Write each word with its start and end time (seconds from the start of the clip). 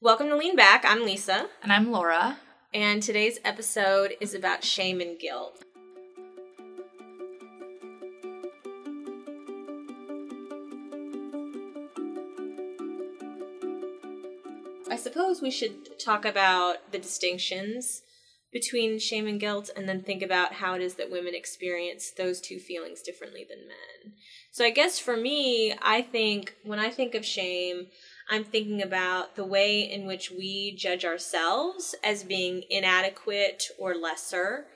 Welcome 0.00 0.28
to 0.28 0.36
Lean 0.36 0.56
Back. 0.56 0.84
I'm 0.86 1.04
Lisa, 1.04 1.48
And 1.62 1.72
I'm 1.72 1.90
Laura. 1.90 2.38
and 2.74 3.02
today's 3.02 3.38
episode 3.44 4.14
is 4.20 4.34
about 4.34 4.62
shame 4.64 5.00
and 5.00 5.18
guilt. 5.18 5.64
I 14.88 14.96
suppose 14.96 15.42
we 15.42 15.50
should 15.50 15.98
talk 15.98 16.24
about 16.24 16.92
the 16.92 16.98
distinctions 16.98 18.02
between 18.52 18.98
shame 18.98 19.26
and 19.26 19.40
guilt 19.40 19.68
and 19.76 19.88
then 19.88 20.02
think 20.02 20.22
about 20.22 20.54
how 20.54 20.74
it 20.74 20.80
is 20.80 20.94
that 20.94 21.10
women 21.10 21.34
experience 21.34 22.10
those 22.12 22.40
two 22.40 22.58
feelings 22.58 23.02
differently 23.02 23.44
than 23.48 23.66
men. 23.66 24.14
So 24.52 24.64
I 24.64 24.70
guess 24.70 24.98
for 24.98 25.16
me, 25.16 25.74
I 25.82 26.00
think 26.02 26.54
when 26.64 26.78
I 26.78 26.90
think 26.90 27.14
of 27.14 27.24
shame, 27.24 27.88
I'm 28.28 28.44
thinking 28.44 28.82
about 28.82 29.36
the 29.36 29.44
way 29.44 29.80
in 29.80 30.06
which 30.06 30.30
we 30.30 30.74
judge 30.76 31.04
ourselves 31.04 31.94
as 32.02 32.24
being 32.24 32.64
inadequate 32.68 33.64
or 33.78 33.94
lesser. 33.94 34.66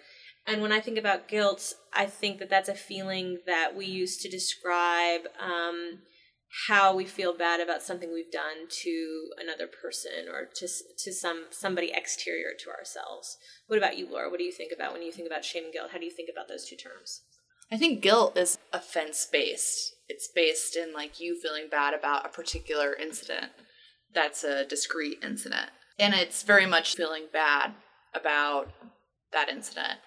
And 0.47 0.63
when 0.63 0.73
I 0.73 0.81
think 0.81 0.99
about 0.99 1.29
guilt, 1.29 1.75
I 1.93 2.07
think 2.07 2.39
that 2.39 2.49
that's 2.49 2.69
a 2.69 2.75
feeling 2.75 3.39
that 3.47 3.77
we 3.77 3.87
use 3.87 4.17
to 4.19 4.29
describe 4.29 5.23
um, 5.39 5.99
how 6.69 6.95
we 6.95 7.05
feel 7.05 7.37
bad 7.37 7.61
about 7.61 7.83
something 7.83 8.13
we've 8.13 8.33
done 8.33 8.69
to 8.83 9.31
another 9.41 9.67
person 9.67 10.29
or 10.33 10.47
to 10.57 10.69
to 10.99 11.13
some 11.13 11.47
somebody 11.51 11.93
exterior 11.95 12.51
to 12.59 12.71
ourselves. 12.71 13.37
What 13.67 13.79
about 13.79 13.99
you, 13.99 14.11
Laura? 14.11 14.31
What 14.31 14.39
do 14.39 14.45
you 14.45 14.53
think 14.53 14.73
about 14.75 14.93
when 14.93 15.03
you 15.03 15.13
think 15.13 15.29
about 15.29 15.45
shame 15.45 15.65
and 15.65 15.73
guilt? 15.73 15.91
How 15.93 15.99
do 15.99 16.05
you 16.05 16.11
think 16.11 16.29
about 16.33 16.49
those 16.49 16.67
two 16.67 16.77
terms? 16.77 17.23
I 17.71 17.77
think 17.77 18.03
guilt 18.03 18.37
is 18.37 18.59
offense 18.73 19.27
based. 19.31 19.95
It's 20.11 20.29
based 20.35 20.77
in 20.77 20.93
like 20.93 21.21
you 21.21 21.41
feeling 21.41 21.69
bad 21.71 21.95
about 21.95 22.27
a 22.27 22.31
particular 22.31 22.95
incident 22.95 23.53
that's 24.13 24.43
a 24.43 24.65
discrete 24.65 25.19
incident. 25.23 25.71
And 26.01 26.15
it's 26.15 26.43
very 26.43 26.67
much 26.67 26.97
feeling 26.97 27.27
bad 27.33 27.75
about 28.13 28.73
that 29.33 29.49
incident 29.49 30.01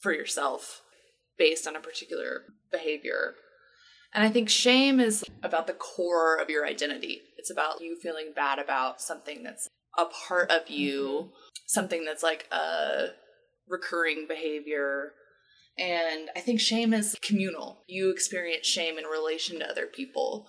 for 0.00 0.12
yourself 0.12 0.82
based 1.36 1.66
on 1.66 1.74
a 1.74 1.80
particular 1.80 2.42
behavior. 2.70 3.34
And 4.12 4.22
I 4.22 4.30
think 4.30 4.48
shame 4.48 5.00
is 5.00 5.24
about 5.42 5.66
the 5.66 5.72
core 5.72 6.36
of 6.36 6.48
your 6.48 6.64
identity. 6.64 7.22
It's 7.36 7.50
about 7.50 7.80
you 7.80 7.98
feeling 8.00 8.32
bad 8.36 8.60
about 8.60 9.00
something 9.00 9.42
that's 9.42 9.68
a 9.98 10.04
part 10.04 10.52
of 10.52 10.70
you, 10.70 11.08
mm-hmm. 11.08 11.30
something 11.66 12.04
that's 12.04 12.22
like 12.22 12.46
a 12.52 13.08
recurring 13.68 14.26
behavior. 14.28 15.12
And 15.78 16.30
I 16.36 16.40
think 16.40 16.60
shame 16.60 16.94
is 16.94 17.16
communal. 17.20 17.82
You 17.88 18.10
experience 18.10 18.66
shame 18.66 18.96
in 18.98 19.04
relation 19.04 19.58
to 19.58 19.68
other 19.68 19.86
people. 19.86 20.46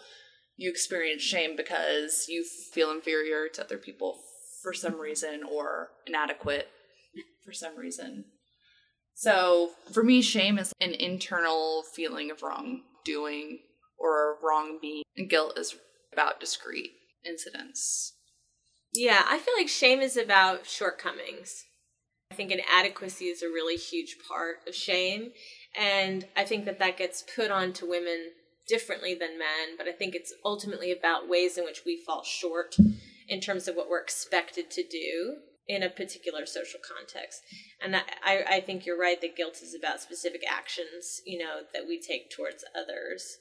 You 0.56 0.70
experience 0.70 1.24
shame 1.24 1.56
because 1.56 2.28
you 2.30 2.44
feel 2.44 2.92
inferior 2.92 3.48
to 3.50 3.64
other 3.64 3.78
people 3.78 4.20
for 4.62 4.74
some 4.74 5.00
reason 5.00 5.42
or 5.44 5.90
inadequate 6.08 6.70
for 7.44 7.54
some 7.54 7.78
reason. 7.78 8.26
So 9.16 9.72
for 9.94 10.04
me, 10.04 10.22
shame 10.22 10.60
is 10.60 10.74
an 10.82 10.94
internal 10.94 11.84
feeling 11.96 12.32
of 12.32 12.44
wrongdoing 12.44 13.60
or 13.98 14.38
wrong 14.44 14.78
being, 14.82 15.04
and 15.16 15.30
guilt 15.30 15.58
is 15.58 15.76
about 16.12 16.40
discrete 16.40 16.92
incidents. 17.26 18.14
Yeah, 18.94 19.24
I 19.28 19.40
feel 19.40 19.54
like 19.58 19.70
shame 19.70 20.02
is 20.02 20.18
about 20.18 20.66
shortcomings. 20.66 21.64
I 22.32 22.36
think 22.36 22.52
inadequacy 22.52 23.26
is 23.26 23.42
a 23.42 23.48
really 23.48 23.78
huge 23.78 24.18
part 24.28 24.58
of 24.68 24.76
shame. 24.76 25.32
And 25.80 26.26
I 26.36 26.44
think 26.44 26.66
that 26.66 26.80
that 26.80 26.98
gets 26.98 27.24
put 27.34 27.50
onto 27.50 27.90
women 27.90 28.32
differently 28.68 29.14
than 29.14 29.40
men, 29.40 29.78
but 29.78 29.88
I 29.88 29.94
think 29.94 30.16
it's 30.16 30.34
ultimately 30.44 30.92
about 30.92 31.30
ways 31.30 31.58
in 31.58 31.64
which 31.64 31.84
we 31.86 31.96
fall 31.96 32.24
short 32.24 32.76
in 33.30 33.40
terms 33.40 33.70
of 33.70 33.76
what 33.76 33.90
we're 33.90 34.02
expected 34.02 34.70
to 34.72 34.84
do 34.84 35.38
in 35.68 35.82
a 35.82 35.90
particular 35.90 36.46
social 36.46 36.80
context. 36.86 37.42
And 37.82 37.96
I, 37.96 38.44
I 38.48 38.60
think 38.60 38.86
you're 38.86 39.00
right 39.00 39.20
that 39.22 39.38
guilt 39.38 39.62
is 39.64 39.74
about 39.74 40.02
specific 40.02 40.44
actions, 40.50 41.22
you 41.26 41.40
know, 41.40 41.62
that 41.74 41.88
we 41.88 42.02
take 42.02 42.32
towards 42.32 42.66
others. 42.76 43.38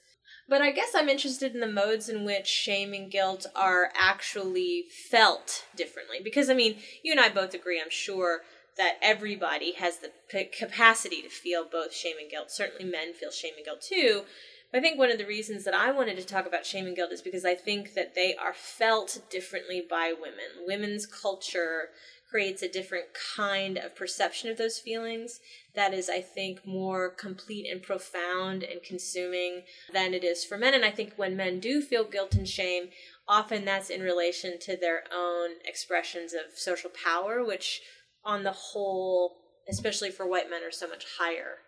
But 0.49 0.62
I 0.62 0.72
guess 0.72 0.93
I'm 0.95 1.09
interested 1.09 1.55
in 1.55 1.61
the 1.61 1.66
modes 1.66 2.09
in 2.09 2.25
which 2.25 2.47
shame 2.47 2.93
and 2.93 3.11
guilt 3.11 3.47
are 3.56 3.91
actually 3.99 4.84
felt 5.11 5.65
differently. 5.75 6.19
Because, 6.22 6.51
I 6.51 6.55
mean, 6.55 6.77
you 7.03 7.12
and 7.12 7.21
I 7.21 7.28
both 7.28 7.55
agree, 7.55 7.81
I'm 7.81 7.91
sure, 7.91 8.43
that 8.77 8.99
everybody 9.03 9.73
has 9.73 9.99
the 9.99 10.11
p- 10.29 10.45
capacity 10.45 11.23
to 11.23 11.29
feel 11.29 11.65
both 11.65 11.95
shame 11.95 12.17
and 12.21 12.31
guilt. 12.31 12.51
Certainly, 12.51 12.91
men 12.91 13.12
feel 13.12 13.31
shame 13.31 13.55
and 13.57 13.65
guilt 13.65 13.83
too. 13.83 14.23
But 14.71 14.79
I 14.79 14.83
think 14.83 14.99
one 14.99 15.11
of 15.11 15.19
the 15.19 15.27
reasons 15.27 15.62
that 15.65 15.75
I 15.75 15.93
wanted 15.93 16.17
to 16.17 16.27
talk 16.27 16.47
about 16.47 16.67
shame 16.67 16.87
and 16.87 16.97
guilt 16.97 17.13
is 17.13 17.23
because 17.23 17.45
I 17.45 17.55
think 17.55 17.95
that 17.95 18.17
they 18.17 18.34
are 18.34 18.53
felt 18.53 19.21
differently 19.31 19.81
by 19.89 20.13
women. 20.13 20.67
Women's 20.67 21.07
culture 21.07 21.91
creates 22.29 22.63
a 22.63 22.69
different 22.69 23.07
kind 23.37 23.79
of 23.79 23.95
perception 23.95 24.51
of 24.51 24.59
those 24.59 24.81
feelings 24.81 25.39
that 25.77 25.95
is, 25.95 26.11
I 26.11 26.21
think, 26.21 26.67
more 26.67 27.09
complete 27.09 27.71
and 27.71 27.81
profound 27.81 28.65
and 28.65 28.83
consuming 28.83 29.63
than 29.93 30.15
it 30.15 30.25
is 30.25 30.45
for 30.45 30.59
men. 30.59 30.75
And 30.75 30.84
I 30.84 30.91
think 30.91 31.13
when 31.15 31.37
men 31.37 31.61
do 31.61 31.81
feel 31.81 32.03
guilt 32.03 32.34
and 32.34 32.49
shame, 32.49 32.89
often 33.29 33.65
that's 33.65 33.89
in 33.89 34.03
relation 34.03 34.59
to 34.63 34.77
their 34.77 35.05
own 35.15 35.51
expressions 35.65 36.33
of 36.33 36.59
social 36.59 36.91
power, 36.91 37.45
which 37.45 37.83
on 38.25 38.43
the 38.43 38.53
whole, 38.53 39.33
especially 39.69 40.11
for 40.11 40.27
white 40.27 40.51
men, 40.51 40.62
are 40.62 40.73
so 40.73 40.89
much 40.89 41.05
higher. 41.19 41.59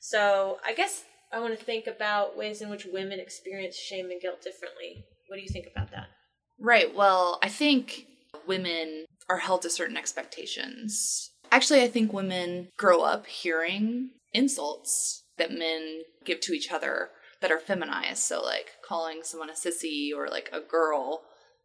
So 0.00 0.58
I 0.64 0.74
guess 0.74 1.04
I 1.32 1.40
want 1.40 1.58
to 1.58 1.64
think 1.64 1.86
about 1.86 2.36
ways 2.36 2.60
in 2.60 2.70
which 2.70 2.86
women 2.86 3.18
experience 3.18 3.76
shame 3.76 4.10
and 4.10 4.20
guilt 4.20 4.42
differently. 4.42 5.04
What 5.28 5.36
do 5.36 5.42
you 5.42 5.48
think 5.48 5.66
about 5.70 5.90
that? 5.90 6.08
Right. 6.58 6.94
Well, 6.94 7.38
I 7.42 7.48
think 7.48 8.06
women 8.46 9.06
are 9.28 9.38
held 9.38 9.62
to 9.62 9.70
certain 9.70 9.96
expectations. 9.96 11.30
Actually, 11.50 11.82
I 11.82 11.88
think 11.88 12.12
women 12.12 12.68
grow 12.76 13.02
up 13.02 13.26
hearing 13.26 14.10
insults 14.32 15.24
that 15.38 15.50
men 15.50 16.02
give 16.24 16.40
to 16.40 16.52
each 16.52 16.70
other 16.70 17.10
that 17.40 17.50
are 17.50 17.58
feminized. 17.58 18.22
So, 18.22 18.42
like 18.42 18.72
calling 18.86 19.20
someone 19.22 19.50
a 19.50 19.54
sissy 19.54 20.10
or 20.14 20.28
like 20.28 20.50
a 20.52 20.60
girl 20.60 21.22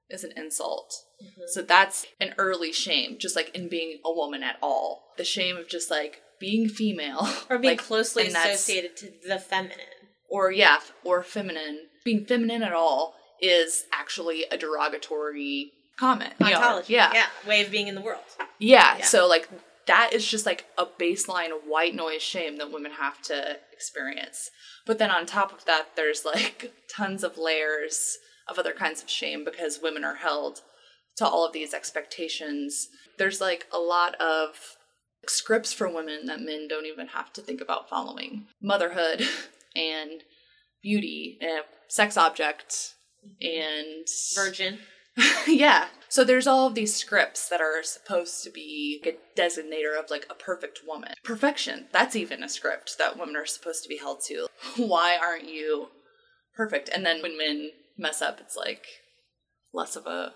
is 0.09 0.23
an 0.23 0.33
insult. 0.35 0.93
Mm-hmm. 1.23 1.41
So, 1.47 1.61
that's 1.61 2.05
an 2.19 2.33
early 2.37 2.71
shame, 2.71 3.17
just 3.19 3.35
like 3.35 3.55
in 3.55 3.69
being 3.69 3.99
a 4.05 4.13
woman 4.13 4.43
at 4.43 4.57
all. 4.61 5.03
The 5.17 5.25
shame 5.25 5.57
of 5.57 5.67
just 5.67 5.91
like 5.91 6.21
being 6.39 6.69
female 6.69 7.27
or 7.49 7.59
being 7.59 7.77
like, 7.77 7.85
closely 7.85 8.27
associated 8.27 8.97
to 8.97 9.11
the 9.27 9.39
feminine. 9.39 9.77
Or, 10.29 10.51
yeah, 10.51 10.79
or 11.03 11.23
feminine. 11.23 11.87
Being 12.05 12.25
feminine 12.25 12.63
at 12.63 12.73
all 12.73 13.15
is 13.41 13.85
actually 13.93 14.45
a 14.51 14.57
derogatory 14.57 15.71
comment. 15.99 16.33
Ontology. 16.41 16.93
You 16.93 16.99
know? 16.99 17.05
Yeah. 17.05 17.11
Yeah. 17.13 17.47
Way 17.47 17.63
of 17.63 17.71
being 17.71 17.87
in 17.87 17.95
the 17.95 18.01
world. 18.01 18.23
Yeah. 18.57 18.97
yeah. 18.99 19.05
So 19.05 19.27
like 19.27 19.49
that 19.87 20.13
is 20.13 20.25
just 20.25 20.45
like 20.45 20.65
a 20.77 20.85
baseline 20.85 21.49
white 21.65 21.95
noise 21.95 22.21
shame 22.21 22.57
that 22.57 22.71
women 22.71 22.91
have 22.93 23.21
to 23.23 23.57
experience. 23.73 24.49
But 24.85 24.99
then 24.99 25.11
on 25.11 25.25
top 25.25 25.51
of 25.51 25.65
that, 25.65 25.95
there's 25.95 26.25
like 26.25 26.71
tons 26.89 27.23
of 27.23 27.37
layers 27.37 28.17
of 28.49 28.57
other 28.57 28.73
kinds 28.73 29.01
of 29.01 29.09
shame 29.09 29.43
because 29.45 29.79
women 29.81 30.03
are 30.03 30.15
held 30.15 30.61
to 31.17 31.27
all 31.27 31.45
of 31.45 31.53
these 31.53 31.73
expectations. 31.73 32.87
There's 33.17 33.41
like 33.41 33.67
a 33.73 33.79
lot 33.79 34.15
of 34.15 34.77
scripts 35.27 35.73
for 35.73 35.87
women 35.89 36.25
that 36.25 36.41
men 36.41 36.67
don't 36.67 36.85
even 36.85 37.07
have 37.07 37.31
to 37.33 37.41
think 37.41 37.61
about 37.61 37.89
following. 37.89 38.45
Motherhood 38.61 39.23
and 39.75 40.23
beauty, 40.81 41.37
and 41.41 41.63
sex 41.87 42.17
object, 42.17 42.93
and 43.41 44.07
virgin. 44.35 44.79
yeah. 45.47 45.87
So 46.07 46.23
there's 46.23 46.47
all 46.47 46.67
of 46.67 46.75
these 46.75 46.95
scripts 46.95 47.49
that 47.49 47.61
are 47.61 47.83
supposed 47.83 48.43
to 48.43 48.49
be 48.49 49.03
a 49.05 49.39
designator 49.39 49.99
of 49.99 50.09
like 50.09 50.25
a 50.29 50.33
perfect 50.35 50.81
woman. 50.87 51.13
Perfection. 51.23 51.87
That's 51.91 52.15
even 52.15 52.43
a 52.43 52.49
script 52.49 52.97
that 52.97 53.19
women 53.19 53.35
are 53.35 53.45
supposed 53.45 53.83
to 53.83 53.89
be 53.89 53.97
held 53.97 54.21
to. 54.27 54.47
Why 54.77 55.17
aren't 55.21 55.49
you 55.49 55.89
perfect? 56.55 56.89
And 56.89 57.05
then 57.05 57.21
when 57.21 57.37
men 57.37 57.71
mess 57.99 58.21
up, 58.21 58.39
it's 58.39 58.55
like 58.55 58.85
less 59.73 59.95
of 59.95 60.07
a, 60.07 60.33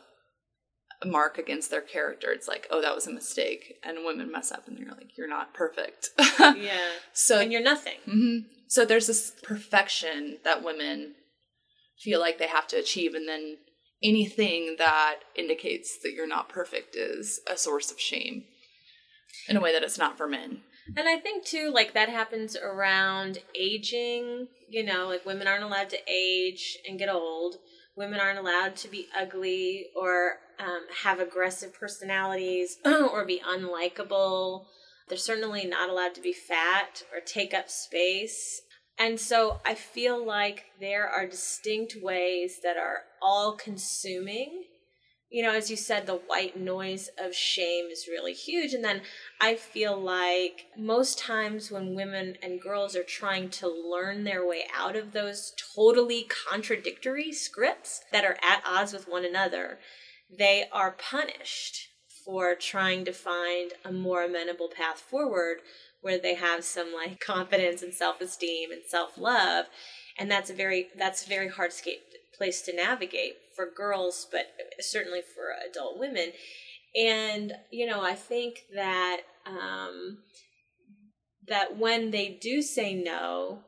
a 1.01 1.07
mark 1.07 1.37
against 1.37 1.71
their 1.71 1.81
character. 1.81 2.31
It's 2.31 2.47
like, 2.47 2.67
oh, 2.69 2.81
that 2.81 2.93
was 2.93 3.07
a 3.07 3.13
mistake. 3.13 3.75
And 3.83 4.05
women 4.05 4.31
mess 4.31 4.51
up 4.51 4.67
and 4.67 4.77
they're 4.77 4.93
like, 4.93 5.17
you're 5.17 5.29
not 5.29 5.53
perfect. 5.53 6.09
yeah. 6.39 6.91
So 7.13 7.39
and 7.39 7.51
you're 7.51 7.61
nothing. 7.61 7.97
Mm-hmm. 8.07 8.47
So 8.67 8.85
there's 8.85 9.07
this 9.07 9.31
perfection 9.43 10.39
that 10.43 10.63
women 10.63 11.15
feel 11.99 12.19
like 12.19 12.37
they 12.37 12.47
have 12.47 12.67
to 12.67 12.77
achieve, 12.77 13.13
and 13.13 13.27
then 13.27 13.57
anything 14.01 14.75
that 14.77 15.19
indicates 15.35 15.99
that 16.03 16.13
you're 16.13 16.27
not 16.27 16.49
perfect 16.49 16.95
is 16.95 17.39
a 17.49 17.55
source 17.55 17.91
of 17.91 17.99
shame 17.99 18.43
in 19.47 19.57
a 19.57 19.61
way 19.61 19.71
that 19.71 19.83
it's 19.83 19.97
not 19.97 20.17
for 20.17 20.27
men. 20.27 20.61
And 20.95 21.07
I 21.07 21.17
think 21.17 21.45
too, 21.45 21.71
like 21.73 21.93
that 21.93 22.09
happens 22.09 22.55
around 22.55 23.39
aging. 23.55 24.47
You 24.69 24.83
know, 24.83 25.07
like 25.07 25.25
women 25.25 25.47
aren't 25.47 25.63
allowed 25.63 25.89
to 25.91 25.99
age 26.07 26.77
and 26.87 26.99
get 26.99 27.09
old. 27.09 27.55
Women 27.95 28.19
aren't 28.19 28.39
allowed 28.39 28.75
to 28.77 28.87
be 28.87 29.07
ugly 29.15 29.87
or 29.95 30.39
um, 30.59 30.81
have 31.03 31.19
aggressive 31.19 31.73
personalities 31.73 32.77
or 32.85 33.25
be 33.25 33.39
unlikable. 33.39 34.65
They're 35.07 35.17
certainly 35.17 35.65
not 35.65 35.89
allowed 35.89 36.15
to 36.15 36.21
be 36.21 36.33
fat 36.33 37.03
or 37.13 37.19
take 37.19 37.53
up 37.53 37.69
space. 37.69 38.61
And 38.97 39.19
so 39.19 39.59
I 39.65 39.75
feel 39.75 40.23
like 40.23 40.65
there 40.79 41.07
are 41.07 41.25
distinct 41.25 41.95
ways 42.01 42.59
that 42.63 42.77
are 42.77 43.03
all 43.21 43.53
consuming, 43.53 44.63
you 45.33 45.41
know, 45.41 45.51
as 45.51 45.71
you 45.71 45.75
said, 45.75 46.05
the 46.05 46.13
white 46.27 46.55
noise 46.55 47.09
of 47.17 47.33
shame 47.33 47.87
is 47.91 48.07
really 48.07 48.33
huge. 48.33 48.75
And 48.75 48.83
then 48.83 49.01
I 49.41 49.55
feel 49.55 49.99
like 49.99 50.67
most 50.77 51.17
times 51.17 51.71
when 51.71 51.95
women 51.95 52.37
and 52.43 52.61
girls 52.61 52.95
are 52.95 53.03
trying 53.03 53.49
to 53.49 53.67
learn 53.67 54.25
their 54.25 54.45
way 54.47 54.65
out 54.71 54.95
of 54.95 55.11
those 55.11 55.53
totally 55.75 56.27
contradictory 56.51 57.31
scripts 57.31 58.01
that 58.11 58.23
are 58.23 58.37
at 58.47 58.61
odds 58.63 58.93
with 58.93 59.07
one 59.07 59.25
another, 59.25 59.79
they 60.29 60.65
are 60.71 60.91
punished 60.91 61.87
for 62.23 62.53
trying 62.53 63.03
to 63.05 63.11
find 63.11 63.71
a 63.83 63.91
more 63.91 64.23
amenable 64.23 64.69
path 64.69 64.99
forward 64.99 65.57
where 66.01 66.19
they 66.19 66.35
have 66.35 66.63
some 66.63 66.93
like 66.93 67.19
confidence 67.25 67.81
and 67.81 67.91
self-esteem 67.91 68.71
and 68.71 68.83
self-love 68.87 69.65
and 70.17 70.29
that's 70.29 70.49
a 70.49 70.53
very 70.53 70.87
that's 70.97 71.25
a 71.25 71.29
very 71.29 71.49
hard 71.49 71.71
place 72.37 72.61
to 72.61 72.75
navigate 72.75 73.35
for 73.55 73.69
girls 73.69 74.27
but 74.31 74.47
certainly 74.79 75.21
for 75.21 75.53
adult 75.69 75.99
women. 75.99 76.31
And 76.95 77.53
you 77.71 77.87
know 77.87 78.03
i 78.03 78.13
think 78.13 78.65
that 78.75 79.21
um 79.47 80.19
that 81.47 81.77
when 81.77 82.11
they 82.11 82.29
do 82.29 82.61
say 82.61 82.93
no 82.93 83.59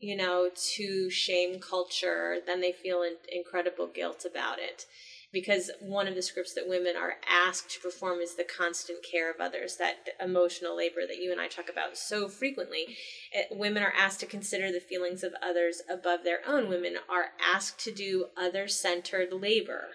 you 0.00 0.16
know 0.16 0.50
to 0.74 1.10
shame 1.10 1.60
culture 1.60 2.38
then 2.46 2.60
they 2.60 2.72
feel 2.72 3.02
in, 3.02 3.16
incredible 3.30 3.86
guilt 3.86 4.24
about 4.28 4.58
it 4.58 4.86
because 5.32 5.70
one 5.80 6.06
of 6.06 6.14
the 6.14 6.22
scripts 6.22 6.52
that 6.54 6.68
women 6.68 6.94
are 6.96 7.16
asked 7.28 7.70
to 7.70 7.80
perform 7.80 8.20
is 8.20 8.34
the 8.34 8.44
constant 8.44 9.02
care 9.02 9.30
of 9.30 9.40
others, 9.40 9.76
that 9.76 10.10
emotional 10.20 10.76
labor 10.76 11.06
that 11.06 11.16
you 11.16 11.32
and 11.32 11.40
I 11.40 11.48
talk 11.48 11.70
about 11.70 11.96
so 11.96 12.28
frequently. 12.28 12.96
Eh, 13.32 13.44
women 13.50 13.82
are 13.82 13.94
asked 13.96 14.20
to 14.20 14.26
consider 14.26 14.70
the 14.70 14.80
feelings 14.80 15.22
of 15.22 15.34
others 15.42 15.82
above 15.90 16.24
their 16.24 16.40
own. 16.46 16.68
Women 16.68 16.96
are 17.08 17.30
asked 17.42 17.78
to 17.84 17.92
do 17.92 18.26
other 18.36 18.68
centered 18.68 19.32
labor 19.32 19.88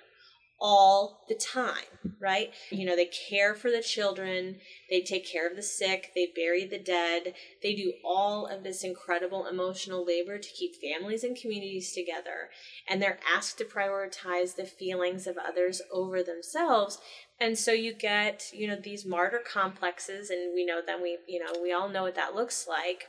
all 0.59 1.23
the 1.29 1.35
time, 1.35 2.15
right? 2.19 2.51
You 2.71 2.85
know, 2.85 2.95
they 2.95 3.09
care 3.29 3.53
for 3.53 3.69
the 3.69 3.81
children, 3.81 4.57
they 4.89 5.01
take 5.01 5.27
care 5.27 5.47
of 5.47 5.55
the 5.55 5.61
sick, 5.61 6.11
they 6.15 6.31
bury 6.35 6.65
the 6.65 6.79
dead, 6.79 7.33
they 7.61 7.75
do 7.75 7.93
all 8.03 8.47
of 8.47 8.63
this 8.63 8.83
incredible 8.83 9.45
emotional 9.45 10.05
labor 10.05 10.39
to 10.39 10.49
keep 10.49 10.75
families 10.75 11.23
and 11.23 11.37
communities 11.37 11.93
together. 11.93 12.49
And 12.89 13.01
they're 13.01 13.19
asked 13.35 13.59
to 13.59 13.65
prioritize 13.65 14.55
the 14.55 14.65
feelings 14.65 15.27
of 15.27 15.37
others 15.37 15.81
over 15.91 16.23
themselves. 16.23 16.97
And 17.39 17.57
so 17.57 17.71
you 17.71 17.93
get, 17.93 18.45
you 18.51 18.67
know, 18.67 18.77
these 18.81 19.05
martyr 19.05 19.41
complexes, 19.47 20.31
and 20.31 20.55
we 20.55 20.65
know 20.65 20.81
that 20.85 21.01
we, 21.01 21.19
you 21.27 21.39
know, 21.39 21.61
we 21.61 21.71
all 21.71 21.87
know 21.87 22.03
what 22.03 22.15
that 22.15 22.33
looks 22.33 22.67
like, 22.67 23.05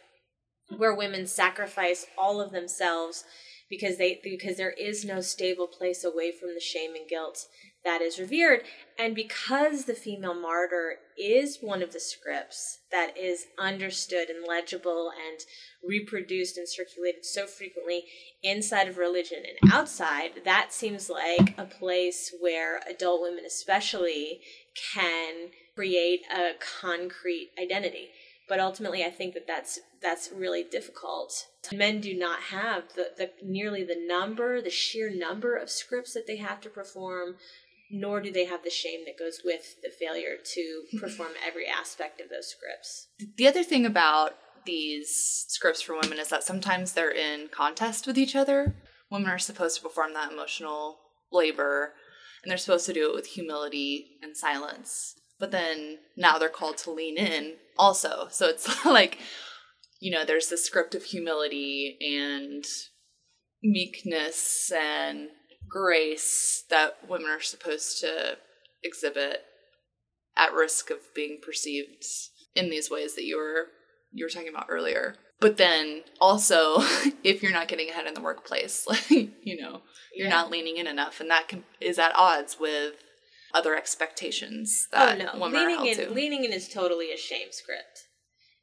where 0.77 0.95
women 0.95 1.27
sacrifice 1.27 2.05
all 2.19 2.43
of 2.43 2.53
themselves 2.53 3.25
because 3.69 3.99
they 3.99 4.21
because 4.23 4.57
there 4.57 4.73
is 4.73 5.05
no 5.05 5.21
stable 5.21 5.67
place 5.67 6.05
away 6.05 6.33
from 6.33 6.55
the 6.55 6.61
shame 6.61 6.95
and 6.95 7.09
guilt 7.09 7.47
that 7.85 8.03
is 8.03 8.19
revered. 8.19 8.63
And 8.99 9.15
because 9.15 9.85
the 9.85 9.95
female 9.95 10.35
martyr 10.35 10.97
is 11.17 11.59
one 11.61 11.83
of 11.83 11.93
the 11.93 12.01
scripts 12.01 12.81
that 12.91 13.17
is 13.17 13.47
understood 13.59 14.29
and 14.29 14.47
legible 14.47 15.11
and 15.11 15.39
reproduced 15.87 16.59
and 16.59 16.69
circulated 16.69 17.25
so 17.25 17.47
frequently 17.47 18.05
inside 18.43 18.89
of 18.89 18.99
religion 18.99 19.43
and 19.47 19.73
outside 19.73 20.31
that 20.45 20.73
seems 20.73 21.09
like 21.09 21.55
a 21.57 21.65
place 21.65 22.35
where 22.41 22.81
adult 22.89 23.23
women 23.23 23.45
especially 23.45 24.41
can 24.93 25.51
create 25.75 26.21
a 26.33 26.53
concrete 26.81 27.51
identity 27.61 28.11
but 28.49 28.61
ultimately 28.61 29.05
i 29.05 29.11
think 29.11 29.35
that 29.35 29.47
that's 29.47 29.81
that's 30.01 30.31
really 30.33 30.63
difficult. 30.63 31.47
Men 31.73 32.01
do 32.01 32.17
not 32.17 32.41
have 32.41 32.85
the, 32.95 33.11
the 33.17 33.31
nearly 33.43 33.85
the 33.85 33.99
number 34.07 34.61
the 34.61 34.71
sheer 34.71 35.11
number 35.11 35.57
of 35.57 35.71
scripts 35.71 36.15
that 36.15 36.27
they 36.27 36.37
have 36.37 36.61
to 36.63 36.71
perform 36.71 37.37
nor 37.91 38.21
do 38.21 38.31
they 38.31 38.45
have 38.45 38.63
the 38.63 38.71
shame 38.71 39.01
that 39.07 39.19
goes 39.19 39.41
with 39.45 39.81
the 39.83 39.89
failure 39.89 40.37
to 40.45 40.83
perform 41.01 41.31
every 41.47 41.67
aspect 41.67 42.21
of 42.21 42.29
those 42.29 42.49
scripts. 42.49 43.09
The 43.37 43.49
other 43.49 43.63
thing 43.63 43.87
about 43.87 44.35
these 44.67 45.47
scripts 45.49 45.81
for 45.81 45.99
women 45.99 46.19
is 46.19 46.29
that 46.29 46.45
sometimes 46.45 46.93
they're 46.93 47.11
in 47.11 47.49
contest 47.49 48.07
with 48.07 48.19
each 48.19 48.37
other. 48.37 48.75
Women 49.11 49.31
are 49.31 49.39
supposed 49.39 49.77
to 49.77 49.83
perform 49.83 50.13
that 50.13 50.33
emotional 50.33 50.99
labor 51.33 51.95
and 52.43 52.51
they're 52.51 52.59
supposed 52.59 52.87
to 52.87 52.93
do 52.93 53.09
it 53.09 53.15
with 53.15 53.27
humility 53.27 54.19
and 54.23 54.37
silence. 54.37 55.15
But 55.41 55.51
then 55.51 55.99
now 56.17 56.37
they're 56.37 56.49
called 56.51 56.77
to 56.79 56.91
lean 56.91 57.17
in 57.17 57.55
also. 57.79 58.29
So 58.31 58.47
it's 58.47 58.85
like, 58.85 59.19
you 60.01 60.11
know, 60.11 60.25
there's 60.25 60.49
the 60.49 60.57
script 60.57 60.95
of 60.95 61.05
humility 61.05 61.97
and 62.01 62.65
meekness 63.63 64.71
and 64.75 65.29
grace 65.69 66.65
that 66.71 67.09
women 67.09 67.31
are 67.31 67.41
supposed 67.41 68.01
to 68.01 68.39
exhibit 68.83 69.43
at 70.37 70.53
risk 70.53 70.91
of 70.91 70.99
being 71.15 71.39
perceived 71.43 72.05
in 72.55 72.71
these 72.71 72.91
ways 72.91 73.15
that 73.15 73.25
you 73.25 73.37
were 73.37 73.67
you 74.13 74.25
were 74.25 74.31
talking 74.31 74.49
about 74.49 74.67
earlier. 74.69 75.15
But 75.41 75.57
then 75.57 76.03
also, 76.21 76.77
if 77.23 77.43
you're 77.43 77.53
not 77.53 77.69
getting 77.69 77.91
ahead 77.91 78.07
in 78.07 78.15
the 78.15 78.23
workplace, 78.23 78.87
like 78.89 79.11
you 79.11 79.61
know, 79.61 79.83
you're 80.15 80.29
yeah. 80.29 80.35
not 80.35 80.51
leaning 80.51 80.77
in 80.77 80.87
enough, 80.87 81.21
and 81.21 81.31
that 81.31 81.49
can, 81.49 81.65
is 81.81 81.99
at 81.99 82.15
odds 82.17 82.57
with 82.59 82.95
other 83.55 83.77
expectations 83.77 84.89
oh, 84.93 85.07
that 85.07 85.21
oh, 85.21 85.39
no. 85.39 85.45
women 85.45 85.61
leaning 85.61 85.67
are 85.67 85.77
held 85.77 85.87
in, 85.87 86.09
to. 86.09 86.15
Leaning 86.15 86.45
in 86.45 86.53
is 86.53 86.69
totally 86.69 87.13
a 87.13 87.17
shame 87.17 87.49
script. 87.51 88.05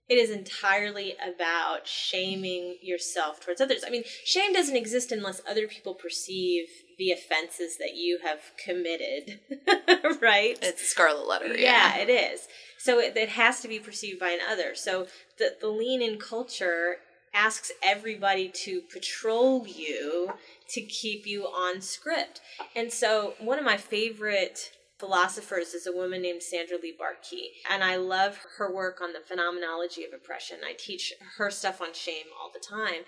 It 0.07 0.19
is 0.19 0.29
entirely 0.29 1.15
about 1.15 1.87
shaming 1.87 2.77
yourself 2.81 3.39
towards 3.39 3.59
others. 3.59 3.83
I 3.85 3.89
mean, 3.89 4.03
shame 4.23 4.53
doesn't 4.53 4.75
exist 4.75 5.11
unless 5.11 5.41
other 5.49 5.67
people 5.67 5.95
perceive 5.95 6.67
the 6.99 7.11
offenses 7.11 7.77
that 7.79 7.95
you 7.95 8.19
have 8.23 8.39
committed, 8.63 9.39
right? 10.21 10.59
It's 10.61 10.83
a 10.83 10.85
scarlet 10.85 11.27
letter. 11.27 11.47
Yeah, 11.47 11.95
yeah 11.95 11.97
it 11.97 12.09
is. 12.09 12.47
So 12.77 12.99
it, 12.99 13.17
it 13.17 13.29
has 13.29 13.61
to 13.61 13.67
be 13.67 13.79
perceived 13.79 14.19
by 14.19 14.29
another. 14.29 14.75
So 14.75 15.07
the, 15.39 15.55
the 15.59 15.69
lean 15.69 16.03
in 16.03 16.19
culture 16.19 16.97
asks 17.33 17.71
everybody 17.83 18.47
to 18.47 18.81
patrol 18.81 19.67
you 19.67 20.31
to 20.69 20.81
keep 20.81 21.25
you 21.25 21.43
on 21.45 21.81
script. 21.81 22.41
And 22.75 22.91
so 22.91 23.33
one 23.39 23.59
of 23.59 23.65
my 23.65 23.77
favorite 23.77 24.71
philosophers 24.97 25.73
is 25.73 25.87
a 25.87 25.91
woman 25.91 26.21
named 26.21 26.41
Sandra 26.41 26.77
Lee 26.81 26.95
Bartky. 26.99 27.47
And 27.69 27.83
I 27.83 27.97
love 27.97 28.39
her 28.57 28.73
work 28.73 29.01
on 29.01 29.13
the 29.13 29.19
phenomenology 29.19 30.03
of 30.03 30.13
oppression. 30.13 30.57
I 30.65 30.73
teach 30.77 31.13
her 31.37 31.51
stuff 31.51 31.81
on 31.81 31.93
shame 31.93 32.25
all 32.41 32.51
the 32.53 32.65
time. 32.65 33.03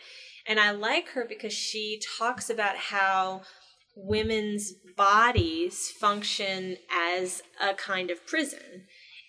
And 0.45 0.59
I 0.59 0.71
like 0.71 1.09
her 1.09 1.25
because 1.27 1.53
she 1.53 2.01
talks 2.17 2.49
about 2.49 2.75
how 2.75 3.41
women's 3.95 4.73
bodies 4.95 5.89
function 5.89 6.77
as 6.91 7.41
a 7.61 7.73
kind 7.73 8.11
of 8.11 8.25
prison. 8.27 8.85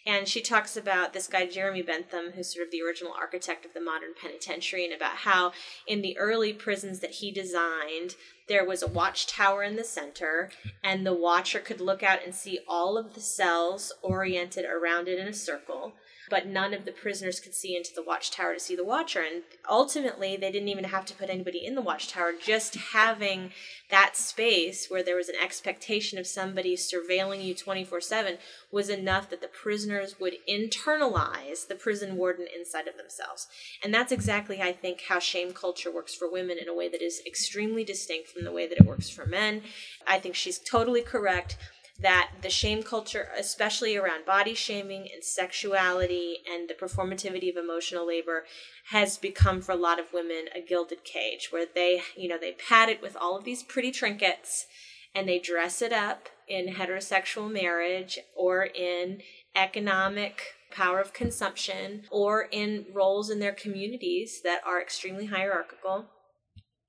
And 0.09 0.27
she 0.27 0.41
talks 0.41 0.75
about 0.75 1.13
this 1.13 1.27
guy, 1.27 1.45
Jeremy 1.45 1.83
Bentham, 1.83 2.33
who's 2.35 2.55
sort 2.55 2.65
of 2.65 2.73
the 2.73 2.81
original 2.81 3.13
architect 3.13 3.67
of 3.67 3.75
the 3.75 3.81
modern 3.81 4.15
penitentiary, 4.19 4.87
and 4.87 4.95
about 4.95 5.17
how 5.17 5.53
in 5.87 6.01
the 6.01 6.17
early 6.17 6.55
prisons 6.55 7.01
that 7.01 7.17
he 7.17 7.31
designed, 7.31 8.17
there 8.49 8.65
was 8.65 8.83
a 8.83 8.89
watchtower 8.89 9.63
in 9.63 9.77
the 9.77 9.85
center, 9.85 10.51
and 10.83 11.05
the 11.05 11.13
watcher 11.13 11.61
could 11.61 11.83
look 11.83 12.03
out 12.03 12.25
and 12.25 12.35
see 12.35 12.61
all 12.67 12.97
of 12.97 13.13
the 13.13 13.21
cells 13.21 13.93
oriented 14.01 14.65
around 14.65 15.09
it 15.09 15.19
in 15.19 15.29
a 15.29 15.35
circle 15.35 15.93
but 16.31 16.47
none 16.47 16.75
of 16.75 16.85
the 16.85 16.93
prisoners 16.93 17.41
could 17.41 17.55
see 17.55 17.77
into 17.77 17.95
the 17.95 18.03
watchtower 18.03 18.55
to 18.55 18.61
see 18.61 18.77
the 18.77 18.85
watcher. 18.85 19.21
And 19.21 19.43
ultimately, 19.69 20.37
they 20.37 20.51
didn't 20.51 20.69
even 20.69 20.85
have 20.85 21.05
to 21.07 21.15
put 21.15 21.31
anybody 21.31 21.65
in 21.65 21.75
the 21.75 21.83
watchtower. 21.83 22.33
Just 22.33 22.75
having 22.75 23.53
that 23.91 24.17
space 24.17 24.87
where 24.89 25.03
there 25.03 25.17
was 25.17 25.29
an 25.29 25.35
expectation 25.43 26.19
of 26.19 26.27
somebody 26.27 26.77
surveilling 26.77 27.43
you 27.43 27.55
24 27.55 28.01
7 28.01 28.39
was 28.71 28.91
enough 28.91 29.31
that 29.31 29.41
the 29.41 29.49
prisoners 29.49 30.17
would 30.21 30.35
internalize 30.49 31.67
the 31.67 31.75
prison 31.75 32.17
warden 32.17 32.47
inside 32.55 32.87
of 32.87 32.97
themselves. 32.97 33.49
And 33.83 33.95
that's 33.95 34.13
exactly, 34.13 34.61
I 34.61 34.73
think, 34.73 35.03
how 35.09 35.19
shame 35.19 35.53
culture 35.53 35.91
works 35.91 36.15
for 36.15 36.31
women 36.31 36.59
in 36.59 36.69
a 36.69 36.75
way 36.75 36.89
that 36.89 37.03
is 37.03 37.23
extremely 37.27 37.85
distinct 37.85 38.29
from 38.29 38.45
the 38.45 38.53
way 38.53 38.67
that 38.67 38.79
it 38.79 38.87
works 38.87 39.09
for 39.09 39.25
men. 39.25 39.63
I 40.07 40.19
think 40.19 40.35
she's 40.35 40.59
totally 40.59 41.03
correct 41.03 41.57
that 42.01 42.31
the 42.43 42.51
shame 42.51 42.83
culture, 42.83 43.29
especially 43.37 43.97
around 43.97 44.25
body 44.25 44.55
shaming 44.55 45.09
and 45.13 45.25
sexuality 45.25 46.37
and 46.51 46.69
the 46.69 46.75
performativity 46.75 47.51
of 47.51 47.57
emotional 47.57 48.07
labor, 48.07 48.45
has 48.91 49.19
become 49.19 49.61
for 49.61 49.73
a 49.73 49.77
lot 49.77 49.99
of 49.99 50.13
women 50.13 50.47
a 50.55 50.61
gilded 50.61 51.03
cage 51.05 51.49
where 51.51 51.67
they, 51.75 52.03
you 52.17 52.29
know, 52.29 52.39
they 52.39 52.53
pad 52.53 52.89
it 52.89 53.03
with 53.03 53.17
all 53.17 53.37
of 53.37 53.45
these 53.45 53.63
pretty 53.63 53.91
trinkets 53.91 54.67
and 55.15 55.29
they 55.29 55.39
dress 55.39 55.83
it 55.83 55.93
up 55.93 56.29
in 56.47 56.75
heterosexual 56.75 57.51
marriage 57.51 58.19
or 58.37 58.65
in 58.65 59.21
economic 59.57 60.43
power 60.71 61.01
of 61.01 61.13
consumption 61.13 62.03
or 62.11 62.43
in 62.53 62.87
roles 62.93 63.31
in 63.31 63.41
their 63.41 63.53
communities 63.53 64.41
that 64.45 64.61
are 64.65 64.81
extremely 64.81 65.27
hierarchical. 65.27 66.07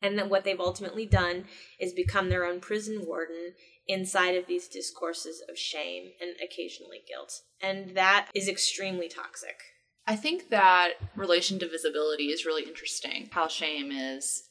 And 0.01 0.17
then 0.17 0.29
what 0.29 0.43
they've 0.43 0.59
ultimately 0.59 1.05
done 1.05 1.45
is 1.79 1.93
become 1.93 2.29
their 2.29 2.45
own 2.45 2.59
prison 2.61 3.03
warden 3.05 3.53
inside 3.87 4.35
of 4.35 4.47
these 4.47 4.67
discourses 4.67 5.43
of 5.49 5.57
shame 5.57 6.11
and 6.21 6.35
occasionally 6.43 7.01
guilt. 7.07 7.41
And 7.61 7.95
that 7.95 8.29
is 8.33 8.47
extremely 8.47 9.09
toxic. 9.09 9.57
I 10.07 10.15
think 10.15 10.49
that 10.49 10.93
relation 11.15 11.59
to 11.59 11.69
visibility 11.69 12.25
is 12.25 12.45
really 12.45 12.63
interesting. 12.63 13.29
How 13.31 13.47
shame 13.47 13.91
is 13.91 14.43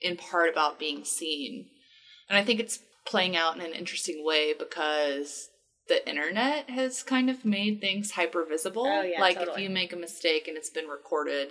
in 0.00 0.16
part 0.16 0.50
about 0.50 0.78
being 0.78 1.04
seen. 1.04 1.66
And 2.28 2.36
I 2.38 2.44
think 2.44 2.60
it's 2.60 2.80
playing 3.06 3.36
out 3.36 3.56
in 3.56 3.62
an 3.62 3.72
interesting 3.72 4.24
way 4.24 4.54
because 4.58 5.48
the 5.88 6.06
internet 6.08 6.68
has 6.68 7.02
kind 7.02 7.30
of 7.30 7.44
made 7.44 7.80
things 7.80 8.12
hyper 8.12 8.44
visible. 8.44 8.86
Oh, 8.86 9.02
yeah, 9.02 9.20
like 9.20 9.38
totally. 9.38 9.62
if 9.62 9.62
you 9.62 9.70
make 9.70 9.92
a 9.92 9.96
mistake 9.96 10.46
and 10.46 10.56
it's 10.56 10.70
been 10.70 10.86
recorded, 10.86 11.48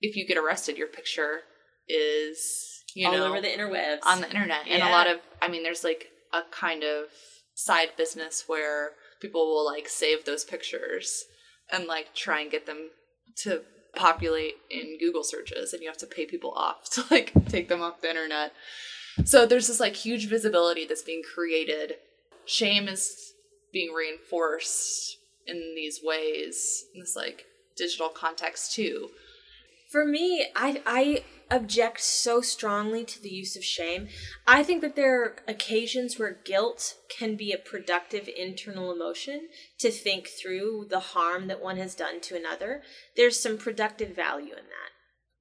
if 0.00 0.16
you 0.16 0.26
get 0.26 0.38
arrested, 0.38 0.76
your 0.76 0.88
picture 0.88 1.42
is 1.88 2.84
you 2.94 3.06
all 3.06 3.12
know 3.12 3.26
over 3.26 3.40
the 3.40 3.48
interwebs. 3.48 4.00
on 4.04 4.20
the 4.20 4.28
internet, 4.28 4.66
and 4.68 4.82
a 4.82 4.90
lot 4.90 5.06
of 5.06 5.18
I 5.42 5.48
mean, 5.48 5.62
there's 5.62 5.84
like 5.84 6.10
a 6.32 6.42
kind 6.50 6.82
of 6.82 7.06
side 7.54 7.90
business 7.96 8.44
where 8.46 8.92
people 9.20 9.46
will 9.46 9.64
like 9.64 9.88
save 9.88 10.24
those 10.24 10.44
pictures 10.44 11.24
and 11.72 11.86
like 11.86 12.14
try 12.14 12.40
and 12.40 12.50
get 12.50 12.66
them 12.66 12.90
to 13.36 13.62
populate 13.94 14.54
in 14.70 14.98
Google 14.98 15.24
searches, 15.24 15.72
and 15.72 15.82
you 15.82 15.88
have 15.88 15.98
to 15.98 16.06
pay 16.06 16.26
people 16.26 16.52
off 16.52 16.90
to 16.92 17.04
like 17.10 17.32
take 17.48 17.68
them 17.68 17.82
off 17.82 18.00
the 18.00 18.10
internet. 18.10 18.52
So 19.24 19.46
there's 19.46 19.66
this 19.66 19.80
like 19.80 19.96
huge 19.96 20.28
visibility 20.28 20.86
that's 20.86 21.02
being 21.02 21.22
created. 21.22 21.94
Shame 22.44 22.88
is 22.88 23.32
being 23.72 23.92
reinforced 23.92 25.18
in 25.46 25.74
these 25.74 26.00
ways 26.02 26.84
in 26.94 27.00
this 27.00 27.16
like 27.16 27.46
digital 27.76 28.08
context 28.08 28.74
too. 28.74 29.10
For 29.90 30.04
me, 30.04 30.46
I 30.54 30.82
I 30.86 31.24
object 31.50 32.00
so 32.00 32.40
strongly 32.40 33.04
to 33.04 33.22
the 33.22 33.30
use 33.30 33.56
of 33.56 33.64
shame. 33.64 34.08
I 34.46 34.62
think 34.62 34.82
that 34.82 34.96
there 34.96 35.22
are 35.22 35.36
occasions 35.46 36.18
where 36.18 36.38
guilt 36.44 36.96
can 37.08 37.36
be 37.36 37.52
a 37.52 37.58
productive 37.58 38.28
internal 38.28 38.92
emotion 38.92 39.48
to 39.78 39.90
think 39.90 40.28
through 40.28 40.86
the 40.90 41.00
harm 41.00 41.46
that 41.48 41.62
one 41.62 41.76
has 41.78 41.94
done 41.94 42.20
to 42.22 42.36
another. 42.36 42.82
There's 43.16 43.40
some 43.40 43.58
productive 43.58 44.14
value 44.14 44.52
in 44.52 44.64
that. 44.64 44.92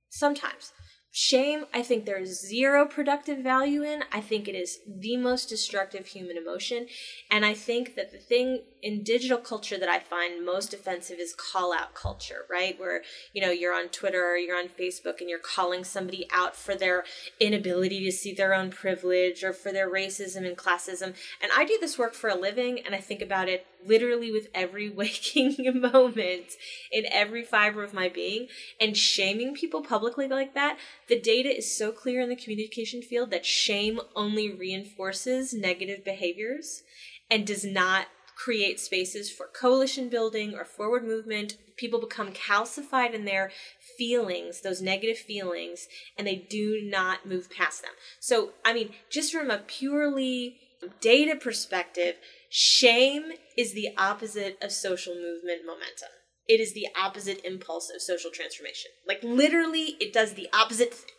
Sometimes. 0.09 0.71
Shame, 1.11 1.65
I 1.73 1.81
think 1.81 2.05
there's 2.05 2.45
zero 2.45 2.85
productive 2.85 3.39
value 3.39 3.81
in. 3.81 4.03
I 4.11 4.21
think 4.21 4.47
it 4.47 4.55
is 4.55 4.79
the 4.87 5.17
most 5.17 5.49
destructive 5.49 6.05
human 6.05 6.37
emotion. 6.37 6.87
And 7.31 7.43
I 7.43 7.53
think 7.53 7.95
that 7.95 8.11
the 8.11 8.19
thing 8.19 8.61
in 8.83 9.03
digital 9.03 9.39
culture 9.39 9.77
that 9.79 9.89
I 9.89 9.99
find 9.99 10.45
most 10.45 10.73
offensive 10.73 11.17
is 11.17 11.33
call 11.33 11.73
out 11.73 11.95
culture, 11.95 12.45
right? 12.49 12.79
Where, 12.79 13.01
you 13.33 13.41
know, 13.41 13.49
you're 13.49 13.73
on 13.73 13.89
Twitter 13.89 14.23
or 14.23 14.37
you're 14.37 14.57
on 14.57 14.67
Facebook 14.67 15.19
and 15.19 15.29
you're 15.29 15.39
calling 15.39 15.83
somebody 15.83 16.27
out 16.31 16.55
for 16.55 16.75
their 16.75 17.03
inability 17.39 18.05
to 18.05 18.11
see 18.11 18.33
their 18.33 18.53
own 18.53 18.69
privilege 18.69 19.43
or 19.43 19.53
for 19.53 19.71
their 19.71 19.89
racism 19.89 20.45
and 20.45 20.55
classism. 20.55 21.15
And 21.41 21.51
I 21.55 21.65
do 21.65 21.77
this 21.81 21.97
work 21.97 22.13
for 22.13 22.29
a 22.29 22.35
living 22.35 22.79
and 22.85 22.93
I 22.93 22.99
think 22.99 23.21
about 23.21 23.49
it 23.49 23.65
literally 23.85 24.31
with 24.31 24.47
every 24.53 24.89
waking 24.97 25.55
moment 25.81 26.53
in 26.91 27.05
every 27.11 27.43
fiber 27.43 27.83
of 27.83 27.93
my 27.93 28.09
being. 28.09 28.47
And 28.79 28.95
shaming 28.95 29.55
people 29.55 29.81
publicly 29.81 30.27
like 30.27 30.53
that, 30.53 30.77
the 31.07 31.19
data 31.19 31.55
is 31.55 31.75
so 31.77 31.91
clear 31.91 32.21
in 32.21 32.29
the 32.29 32.35
communication 32.35 33.01
field 33.01 33.31
that 33.31 33.45
shame 33.45 33.99
only 34.15 34.51
reinforces 34.51 35.53
negative 35.53 36.03
behaviors 36.03 36.83
and 37.29 37.47
does 37.47 37.63
not 37.63 38.07
create 38.35 38.79
spaces 38.79 39.31
for 39.31 39.47
coalition 39.47 40.09
building 40.09 40.53
or 40.53 40.63
forward 40.63 41.03
movement. 41.03 41.57
People 41.75 41.99
become 41.99 42.31
calcified 42.31 43.13
in 43.13 43.25
their 43.25 43.51
feelings, 43.97 44.61
those 44.61 44.81
negative 44.81 45.17
feelings, 45.17 45.87
and 46.17 46.27
they 46.27 46.35
do 46.35 46.79
not 46.83 47.25
move 47.25 47.49
past 47.49 47.81
them. 47.81 47.91
So, 48.19 48.51
I 48.63 48.73
mean, 48.73 48.91
just 49.09 49.31
from 49.31 49.49
a 49.49 49.57
purely 49.57 50.57
data 51.01 51.35
perspective, 51.35 52.15
shame 52.49 53.31
is 53.57 53.73
the 53.73 53.89
opposite 53.97 54.57
of 54.61 54.71
social 54.71 55.15
movement 55.15 55.65
momentum. 55.65 56.09
It 56.48 56.60
is 56.60 56.74
the 56.74 56.88
opposite 57.00 57.44
impulse 57.44 57.92
of 57.94 58.01
social 58.01 58.32
transformation. 58.32 58.92
Like, 59.08 59.20
literally, 59.24 59.98
it 60.00 60.13
does 60.13 60.34
the 60.34 60.50
opposite 60.54 60.94
thing. 60.94 61.10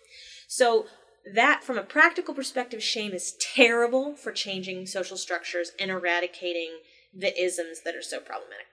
So, 0.47 0.87
that 1.35 1.63
from 1.63 1.77
a 1.77 1.83
practical 1.83 2.35
perspective, 2.35 2.83
shame 2.83 3.13
is 3.13 3.37
terrible 3.55 4.15
for 4.15 4.33
changing 4.33 4.87
social 4.87 5.17
structures 5.17 5.73
and 5.79 5.91
eradicating 5.91 6.79
the 7.15 7.39
isms 7.41 7.83
that 7.85 7.95
are 7.95 8.03
so 8.03 8.21
problematic. 8.21 8.67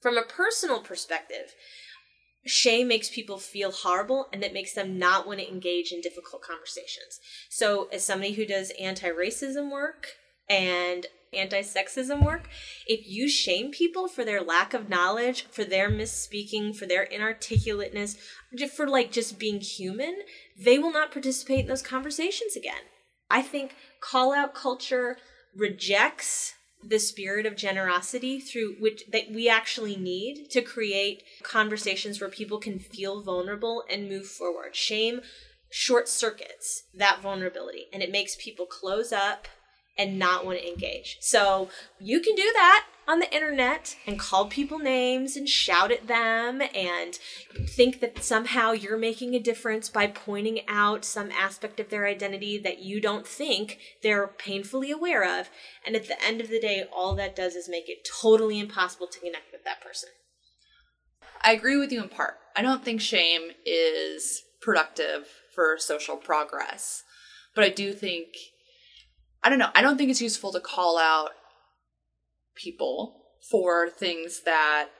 From 0.00 0.16
a 0.16 0.22
personal 0.22 0.80
perspective, 0.80 1.54
shame 2.44 2.88
makes 2.88 3.10
people 3.10 3.38
feel 3.38 3.70
horrible 3.70 4.28
and 4.32 4.42
that 4.42 4.52
makes 4.52 4.72
them 4.72 4.98
not 4.98 5.26
want 5.26 5.40
to 5.40 5.48
engage 5.48 5.92
in 5.92 6.00
difficult 6.00 6.42
conversations. 6.42 7.20
So, 7.50 7.88
as 7.92 8.04
somebody 8.04 8.32
who 8.32 8.46
does 8.46 8.72
anti 8.80 9.08
racism 9.08 9.70
work 9.70 10.08
and 10.48 11.06
anti 11.32 11.60
sexism 11.60 12.24
work, 12.24 12.48
if 12.86 13.06
you 13.06 13.28
shame 13.28 13.70
people 13.70 14.08
for 14.08 14.24
their 14.24 14.40
lack 14.40 14.74
of 14.74 14.88
knowledge, 14.88 15.46
for 15.50 15.64
their 15.64 15.90
misspeaking, 15.90 16.74
for 16.74 16.86
their 16.86 17.06
inarticulateness, 17.06 18.16
for 18.74 18.88
like 18.88 19.12
just 19.12 19.38
being 19.38 19.60
human, 19.60 20.22
they 20.58 20.78
will 20.78 20.92
not 20.92 21.12
participate 21.12 21.60
in 21.60 21.66
those 21.66 21.82
conversations 21.82 22.56
again. 22.56 22.82
I 23.30 23.42
think 23.42 23.74
call 24.00 24.32
out 24.32 24.54
culture 24.54 25.18
rejects 25.54 26.54
the 26.82 26.98
spirit 26.98 27.44
of 27.44 27.56
generosity 27.56 28.38
through 28.40 28.76
which 28.78 29.04
that 29.10 29.30
we 29.32 29.48
actually 29.48 29.96
need 29.96 30.48
to 30.50 30.62
create 30.62 31.22
conversations 31.42 32.20
where 32.20 32.30
people 32.30 32.58
can 32.58 32.78
feel 32.78 33.22
vulnerable 33.22 33.82
and 33.90 34.08
move 34.08 34.26
forward. 34.26 34.76
Shame 34.76 35.20
short 35.70 36.08
circuits 36.08 36.84
that 36.94 37.20
vulnerability 37.20 37.86
and 37.92 38.02
it 38.02 38.10
makes 38.10 38.36
people 38.36 38.64
close 38.64 39.12
up 39.12 39.48
and 39.98 40.18
not 40.18 40.46
want 40.46 40.58
to 40.58 40.68
engage. 40.68 41.18
So 41.20 41.68
you 41.98 42.20
can 42.20 42.36
do 42.36 42.50
that 42.54 42.86
on 43.08 43.18
the 43.18 43.34
internet 43.34 43.96
and 44.06 44.18
call 44.18 44.46
people 44.46 44.78
names 44.78 45.34
and 45.34 45.48
shout 45.48 45.90
at 45.90 46.06
them 46.06 46.62
and 46.74 47.18
think 47.66 48.00
that 48.00 48.22
somehow 48.22 48.72
you're 48.72 48.98
making 48.98 49.34
a 49.34 49.40
difference 49.40 49.88
by 49.88 50.06
pointing 50.06 50.60
out 50.68 51.04
some 51.04 51.30
aspect 51.30 51.80
of 51.80 51.88
their 51.88 52.06
identity 52.06 52.58
that 52.58 52.80
you 52.80 53.00
don't 53.00 53.26
think 53.26 53.78
they're 54.02 54.28
painfully 54.28 54.90
aware 54.90 55.24
of. 55.40 55.48
And 55.86 55.96
at 55.96 56.06
the 56.06 56.22
end 56.22 56.40
of 56.40 56.48
the 56.48 56.60
day, 56.60 56.84
all 56.94 57.14
that 57.16 57.34
does 57.34 57.54
is 57.54 57.68
make 57.68 57.88
it 57.88 58.06
totally 58.22 58.60
impossible 58.60 59.06
to 59.08 59.18
connect 59.18 59.52
with 59.52 59.64
that 59.64 59.80
person. 59.80 60.10
I 61.42 61.52
agree 61.52 61.76
with 61.76 61.90
you 61.90 62.02
in 62.02 62.08
part. 62.10 62.34
I 62.54 62.62
don't 62.62 62.84
think 62.84 63.00
shame 63.00 63.52
is 63.64 64.42
productive 64.60 65.28
for 65.54 65.76
social 65.78 66.16
progress, 66.16 67.04
but 67.54 67.64
I 67.64 67.70
do 67.70 67.92
think, 67.92 68.28
I 69.48 69.50
don't 69.50 69.60
know, 69.60 69.70
I 69.74 69.80
don't 69.80 69.96
think 69.96 70.10
it's 70.10 70.20
useful 70.20 70.52
to 70.52 70.60
call 70.60 70.98
out 70.98 71.30
people 72.54 73.22
for 73.50 73.88
things 73.88 74.42
that 74.44 74.90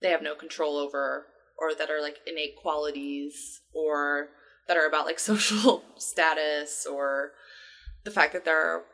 they 0.00 0.08
have 0.08 0.22
no 0.22 0.34
control 0.34 0.78
over 0.78 1.26
or 1.58 1.74
that 1.74 1.90
are 1.90 2.00
like 2.00 2.16
innate 2.26 2.56
qualities 2.56 3.60
or 3.74 4.28
that 4.68 4.78
are 4.78 4.86
about 4.86 5.04
like 5.04 5.18
social 5.32 5.82
status 5.98 6.86
or 6.90 7.32
the 8.04 8.10
fact 8.10 8.32
that 8.32 8.46
they're 8.46 8.84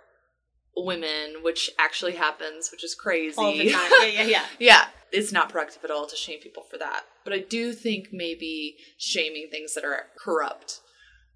women, 0.76 1.36
which 1.44 1.70
actually 1.78 2.16
happens, 2.16 2.72
which 2.72 2.82
is 2.82 2.96
crazy. 2.96 3.36
All 3.38 3.52
the 3.52 3.70
time. 3.70 3.90
Yeah, 4.00 4.06
yeah, 4.06 4.22
yeah. 4.24 4.44
Yeah, 4.58 4.84
it's 5.12 5.30
not 5.30 5.50
productive 5.50 5.84
at 5.84 5.92
all 5.92 6.08
to 6.08 6.16
shame 6.16 6.40
people 6.40 6.64
for 6.68 6.78
that. 6.78 7.04
But 7.22 7.32
I 7.32 7.38
do 7.38 7.72
think 7.72 8.08
maybe 8.10 8.74
shaming 8.98 9.50
things 9.52 9.74
that 9.74 9.84
are 9.84 10.06
corrupt 10.18 10.80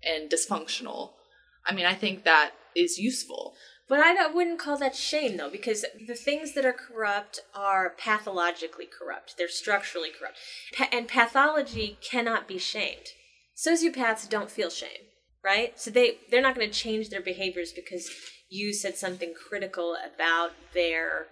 and 0.03 0.29
dysfunctional. 0.29 1.11
I 1.65 1.73
mean, 1.73 1.87
I 1.87 1.95
think 1.95 2.25
that 2.25 2.51
is 2.79 2.99
useful. 2.99 3.55
But 3.89 4.01
I 4.01 4.27
wouldn't 4.27 4.59
call 4.59 4.77
that 4.79 4.95
shame 4.95 5.37
though, 5.37 5.51
because 5.51 5.85
the 6.07 6.15
things 6.15 6.53
that 6.55 6.67
are 6.67 6.75
corrupt 6.75 7.41
are 7.55 7.95
pathologically 7.99 8.87
corrupt. 8.87 9.37
They're 9.39 9.49
structurally 9.49 10.11
corrupt. 10.11 10.37
Pa- 10.77 10.89
and 10.93 11.09
pathology 11.09 11.99
cannot 12.03 12.47
be 12.47 12.59
shamed. 12.59 13.09
Sociopaths 13.57 14.29
don't 14.29 14.51
feel 14.51 14.71
shame, 14.71 15.09
right? 15.43 15.79
So 15.81 15.91
they, 15.91 16.19
they're 16.31 16.43
not 16.43 16.55
going 16.55 16.71
to 16.71 16.79
change 16.79 17.09
their 17.09 17.23
behaviors 17.23 17.73
because 17.73 18.11
you 18.51 18.75
said 18.75 18.97
something 18.97 19.33
critical 19.35 19.97
about 20.15 20.53
their 20.75 21.29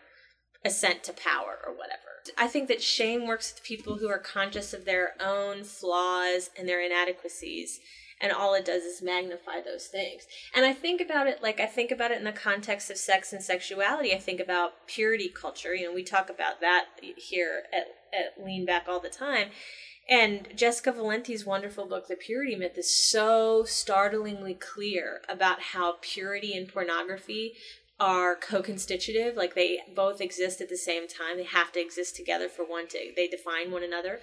ascent 0.64 1.04
to 1.04 1.12
power 1.12 1.58
or 1.64 1.72
whatever. 1.72 2.00
I 2.36 2.48
think 2.48 2.68
that 2.68 2.82
shame 2.82 3.26
works 3.26 3.52
with 3.54 3.64
people 3.64 3.98
who 3.98 4.08
are 4.08 4.18
conscious 4.18 4.74
of 4.74 4.84
their 4.84 5.14
own 5.20 5.62
flaws 5.62 6.50
and 6.58 6.68
their 6.68 6.80
inadequacies 6.80 7.78
and 8.20 8.32
all 8.32 8.54
it 8.54 8.64
does 8.64 8.82
is 8.82 9.02
magnify 9.02 9.60
those 9.64 9.86
things. 9.86 10.26
And 10.54 10.64
I 10.64 10.72
think 10.72 11.00
about 11.00 11.26
it 11.26 11.42
like 11.42 11.60
I 11.60 11.66
think 11.66 11.90
about 11.90 12.10
it 12.10 12.18
in 12.18 12.24
the 12.24 12.32
context 12.32 12.90
of 12.90 12.96
sex 12.96 13.32
and 13.32 13.42
sexuality. 13.42 14.14
I 14.14 14.18
think 14.18 14.40
about 14.40 14.86
purity 14.86 15.28
culture. 15.28 15.74
You 15.74 15.88
know, 15.88 15.94
we 15.94 16.02
talk 16.02 16.30
about 16.30 16.60
that 16.60 16.86
here 17.16 17.64
at, 17.72 17.86
at 18.12 18.44
Lean 18.44 18.64
Back 18.64 18.86
all 18.88 19.00
the 19.00 19.08
time. 19.08 19.48
And 20.08 20.48
Jessica 20.54 20.92
Valenti's 20.92 21.44
wonderful 21.44 21.84
book, 21.86 22.06
The 22.06 22.14
Purity 22.14 22.54
Myth, 22.54 22.78
is 22.78 23.10
so 23.10 23.64
startlingly 23.64 24.54
clear 24.54 25.20
about 25.28 25.60
how 25.60 25.96
purity 26.00 26.56
and 26.56 26.72
pornography 26.72 27.54
are 27.98 28.36
co-constitutive 28.36 29.36
like 29.36 29.54
they 29.54 29.78
both 29.94 30.20
exist 30.20 30.60
at 30.60 30.68
the 30.68 30.76
same 30.76 31.08
time 31.08 31.38
they 31.38 31.44
have 31.44 31.72
to 31.72 31.80
exist 31.80 32.14
together 32.14 32.46
for 32.46 32.62
one 32.62 32.86
to 32.86 32.98
they 33.16 33.26
define 33.26 33.70
one 33.70 33.82
another 33.82 34.20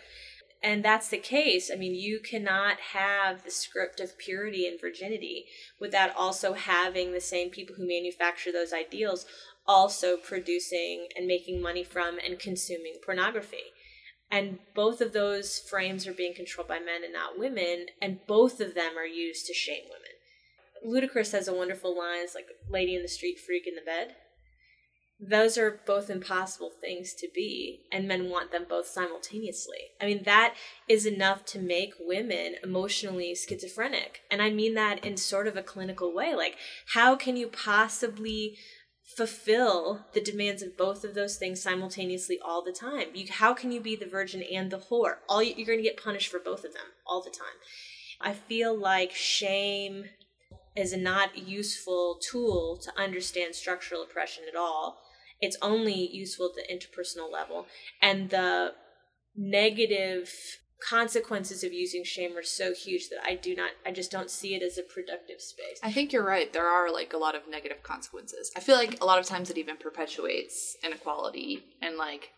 and 0.63 0.83
that's 0.83 1.09
the 1.09 1.17
case. 1.17 1.69
I 1.71 1.75
mean 1.75 1.93
you 1.93 2.19
cannot 2.19 2.79
have 2.93 3.43
the 3.43 3.51
script 3.51 3.99
of 3.99 4.17
purity 4.17 4.65
and 4.65 4.79
virginity 4.79 5.45
without 5.79 6.15
also 6.15 6.53
having 6.53 7.11
the 7.11 7.21
same 7.21 7.49
people 7.49 7.75
who 7.75 7.87
manufacture 7.87 8.51
those 8.51 8.73
ideals 8.73 9.25
also 9.67 10.17
producing 10.17 11.07
and 11.15 11.27
making 11.27 11.61
money 11.61 11.83
from 11.83 12.17
and 12.19 12.39
consuming 12.39 12.95
pornography. 13.05 13.71
And 14.31 14.59
both 14.73 14.99
of 14.99 15.13
those 15.13 15.59
frames 15.59 16.07
are 16.07 16.13
being 16.13 16.33
controlled 16.33 16.67
by 16.67 16.79
men 16.79 17.03
and 17.03 17.13
not 17.13 17.37
women 17.37 17.87
and 18.01 18.25
both 18.25 18.59
of 18.59 18.73
them 18.73 18.97
are 18.97 19.05
used 19.05 19.45
to 19.47 19.53
shame 19.53 19.83
women. 19.85 20.13
Ludacris 20.85 21.31
has 21.31 21.47
a 21.47 21.53
wonderful 21.53 21.97
line, 21.97 22.23
it's 22.23 22.35
like 22.35 22.47
lady 22.69 22.95
in 22.95 23.01
the 23.01 23.07
street, 23.07 23.39
freak 23.39 23.67
in 23.67 23.75
the 23.75 23.81
bed. 23.81 24.15
Those 25.19 25.57
are 25.57 25.79
both 25.85 26.09
impossible 26.09 26.71
things 26.81 27.13
to 27.15 27.29
be, 27.33 27.83
and 27.91 28.07
men 28.07 28.29
want 28.29 28.51
them 28.51 28.65
both 28.67 28.87
simultaneously. 28.87 29.77
I 30.01 30.05
mean, 30.05 30.23
that 30.23 30.55
is 30.89 31.05
enough 31.05 31.45
to 31.45 31.59
make 31.59 31.93
women 31.99 32.55
emotionally 32.61 33.33
schizophrenic. 33.35 34.21
And 34.29 34.41
I 34.41 34.49
mean 34.49 34.73
that 34.73 35.05
in 35.05 35.15
sort 35.15 35.47
of 35.47 35.55
a 35.55 35.63
clinical 35.63 36.13
way. 36.13 36.35
Like, 36.35 36.57
how 36.93 37.15
can 37.15 37.37
you 37.37 37.47
possibly 37.47 38.57
fulfill 39.15 40.05
the 40.13 40.21
demands 40.21 40.61
of 40.61 40.77
both 40.77 41.03
of 41.03 41.13
those 41.13 41.37
things 41.37 41.61
simultaneously 41.61 42.39
all 42.43 42.63
the 42.63 42.71
time. 42.71 43.07
You, 43.13 43.27
how 43.29 43.53
can 43.53 43.71
you 43.71 43.79
be 43.79 43.95
the 43.95 44.05
virgin 44.05 44.43
and 44.43 44.71
the 44.71 44.79
whore? 44.79 45.17
All 45.29 45.43
you, 45.43 45.53
you're 45.55 45.67
going 45.67 45.79
to 45.79 45.83
get 45.83 46.01
punished 46.01 46.31
for 46.31 46.39
both 46.39 46.63
of 46.63 46.73
them 46.73 46.85
all 47.05 47.21
the 47.21 47.29
time. 47.29 47.55
I 48.21 48.33
feel 48.33 48.77
like 48.77 49.11
shame 49.11 50.05
is 50.75 50.93
a 50.93 50.97
not 50.97 51.35
a 51.35 51.39
useful 51.39 52.19
tool 52.31 52.79
to 52.83 53.01
understand 53.01 53.55
structural 53.55 54.03
oppression 54.03 54.45
at 54.49 54.57
all. 54.57 54.99
It's 55.43 55.57
only 55.61 56.09
useful 56.11 56.47
at 56.47 56.55
the 56.55 56.73
interpersonal 56.73 57.31
level, 57.31 57.67
and 58.01 58.29
the 58.29 58.73
negative 59.35 60.31
consequences 60.89 61.63
of 61.63 61.71
using 61.71 62.03
shame 62.03 62.37
are 62.37 62.43
so 62.43 62.73
huge 62.73 63.09
that 63.09 63.19
I 63.25 63.35
do 63.35 63.55
not 63.55 63.71
I 63.85 63.91
just 63.91 64.11
don't 64.11 64.29
see 64.29 64.53
it 64.53 64.61
as 64.61 64.77
a 64.77 64.83
productive 64.83 65.39
space. 65.39 65.79
I 65.81 65.91
think 65.91 66.11
you're 66.11 66.25
right. 66.25 66.51
There 66.51 66.67
are 66.67 66.91
like 66.91 67.13
a 67.13 67.17
lot 67.17 67.35
of 67.35 67.47
negative 67.49 67.83
consequences. 67.83 68.51
I 68.55 68.59
feel 68.59 68.75
like 68.75 69.01
a 69.01 69.05
lot 69.05 69.19
of 69.19 69.25
times 69.25 69.49
it 69.49 69.57
even 69.57 69.77
perpetuates 69.77 70.75
inequality 70.83 71.63
and 71.81 71.97
like 71.97 72.31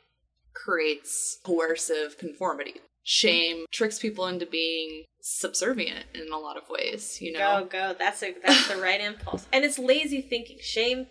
creates 0.53 1.39
coercive 1.43 2.17
conformity. 2.17 2.75
Shame 3.03 3.65
tricks 3.71 3.99
people 3.99 4.25
into 4.27 4.45
being 4.47 5.03
subservient 5.21 6.05
in 6.13 6.31
a 6.31 6.37
lot 6.37 6.57
of 6.57 6.63
ways, 6.69 7.19
you 7.21 7.33
know. 7.33 7.61
Go 7.61 7.93
go. 7.93 7.95
That's 7.97 8.21
a 8.23 8.35
that's 8.43 8.67
the 8.67 8.77
right 8.77 9.01
impulse. 9.01 9.45
And 9.53 9.65
it's 9.65 9.79
lazy 9.79 10.21
thinking. 10.21 10.57
Shame 10.61 11.07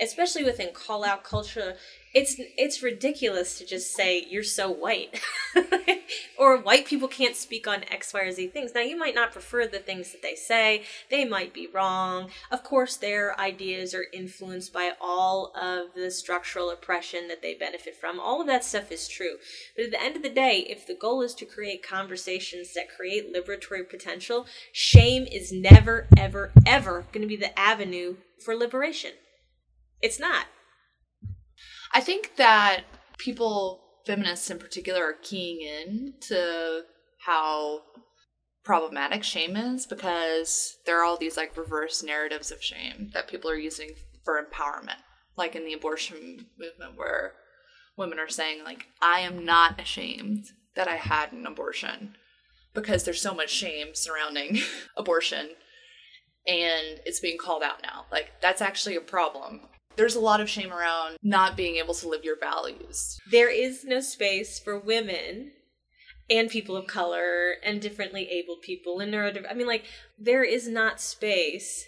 especially 0.00 0.44
within 0.44 0.72
call 0.72 1.04
out 1.04 1.24
culture 1.24 1.76
it's 2.14 2.36
it's 2.56 2.82
ridiculous 2.82 3.58
to 3.58 3.66
just 3.66 3.92
say 3.92 4.24
you're 4.30 4.44
so 4.44 4.70
white 4.70 5.20
or 6.38 6.56
white 6.56 6.86
people 6.86 7.08
can't 7.08 7.34
speak 7.34 7.66
on 7.66 7.82
x 7.90 8.14
y 8.14 8.20
or 8.20 8.30
z 8.30 8.46
things. 8.46 8.72
Now 8.72 8.82
you 8.82 8.96
might 8.96 9.16
not 9.16 9.32
prefer 9.32 9.66
the 9.66 9.80
things 9.80 10.12
that 10.12 10.22
they 10.22 10.36
say. 10.36 10.84
They 11.10 11.24
might 11.24 11.52
be 11.52 11.66
wrong. 11.66 12.30
Of 12.52 12.62
course 12.62 12.96
their 12.96 13.38
ideas 13.38 13.94
are 13.94 14.06
influenced 14.12 14.72
by 14.72 14.92
all 15.00 15.52
of 15.60 15.94
the 15.94 16.10
structural 16.10 16.70
oppression 16.70 17.26
that 17.28 17.42
they 17.42 17.54
benefit 17.54 17.96
from. 17.96 18.20
All 18.20 18.40
of 18.40 18.46
that 18.46 18.64
stuff 18.64 18.92
is 18.92 19.08
true. 19.08 19.36
But 19.74 19.86
at 19.86 19.90
the 19.90 20.02
end 20.02 20.14
of 20.14 20.22
the 20.22 20.30
day 20.30 20.64
if 20.68 20.86
the 20.86 20.94
goal 20.94 21.20
is 21.20 21.34
to 21.34 21.44
create 21.44 21.86
conversations 21.86 22.74
that 22.74 22.94
create 22.96 23.34
liberatory 23.34 23.88
potential 23.88 24.46
shame 24.70 25.26
is 25.30 25.50
never 25.50 26.06
ever 26.16 26.52
ever 26.64 27.06
going 27.10 27.22
to 27.22 27.28
be 27.28 27.36
the 27.36 27.58
avenue 27.58 28.16
for 28.38 28.54
liberation 28.54 29.12
it's 30.04 30.20
not 30.20 30.46
I 31.94 32.00
think 32.00 32.34
that 32.36 32.82
people, 33.18 33.80
feminists 34.04 34.50
in 34.50 34.58
particular, 34.58 35.04
are 35.04 35.16
keying 35.22 35.60
in 35.60 36.14
to 36.22 36.82
how 37.24 37.82
problematic 38.64 39.22
shame 39.22 39.56
is 39.56 39.86
because 39.86 40.76
there 40.86 41.00
are 41.00 41.04
all 41.04 41.16
these 41.16 41.36
like 41.36 41.56
reverse 41.56 42.02
narratives 42.02 42.50
of 42.50 42.62
shame 42.62 43.10
that 43.14 43.28
people 43.28 43.48
are 43.48 43.56
using 43.56 43.92
for 44.24 44.42
empowerment. 44.42 44.98
Like 45.36 45.54
in 45.54 45.64
the 45.64 45.72
abortion 45.72 46.46
movement, 46.58 46.96
where 46.96 47.34
women 47.96 48.18
are 48.18 48.28
saying, 48.28 48.64
like, 48.64 48.86
I 49.00 49.20
am 49.20 49.44
not 49.44 49.80
ashamed 49.80 50.46
that 50.74 50.88
I 50.88 50.96
had 50.96 51.32
an 51.32 51.46
abortion 51.46 52.16
because 52.72 53.04
there's 53.04 53.20
so 53.20 53.34
much 53.34 53.50
shame 53.50 53.94
surrounding 53.94 54.58
abortion 54.96 55.50
and 56.46 57.00
it's 57.06 57.20
being 57.20 57.38
called 57.38 57.62
out 57.62 57.82
now. 57.82 58.06
Like, 58.10 58.32
that's 58.42 58.60
actually 58.60 58.96
a 58.96 59.00
problem 59.00 59.62
there's 59.96 60.16
a 60.16 60.20
lot 60.20 60.40
of 60.40 60.48
shame 60.48 60.72
around 60.72 61.16
not 61.22 61.56
being 61.56 61.76
able 61.76 61.94
to 61.94 62.08
live 62.08 62.24
your 62.24 62.38
values. 62.38 63.18
There 63.30 63.50
is 63.50 63.84
no 63.84 64.00
space 64.00 64.58
for 64.58 64.78
women 64.78 65.52
and 66.30 66.50
people 66.50 66.76
of 66.76 66.86
color 66.86 67.54
and 67.62 67.80
differently 67.80 68.28
abled 68.30 68.62
people 68.62 69.00
and 69.00 69.12
neurodiverse. 69.12 69.50
I 69.50 69.54
mean, 69.54 69.66
like, 69.66 69.84
there 70.18 70.44
is 70.44 70.68
not 70.68 71.00
space 71.00 71.84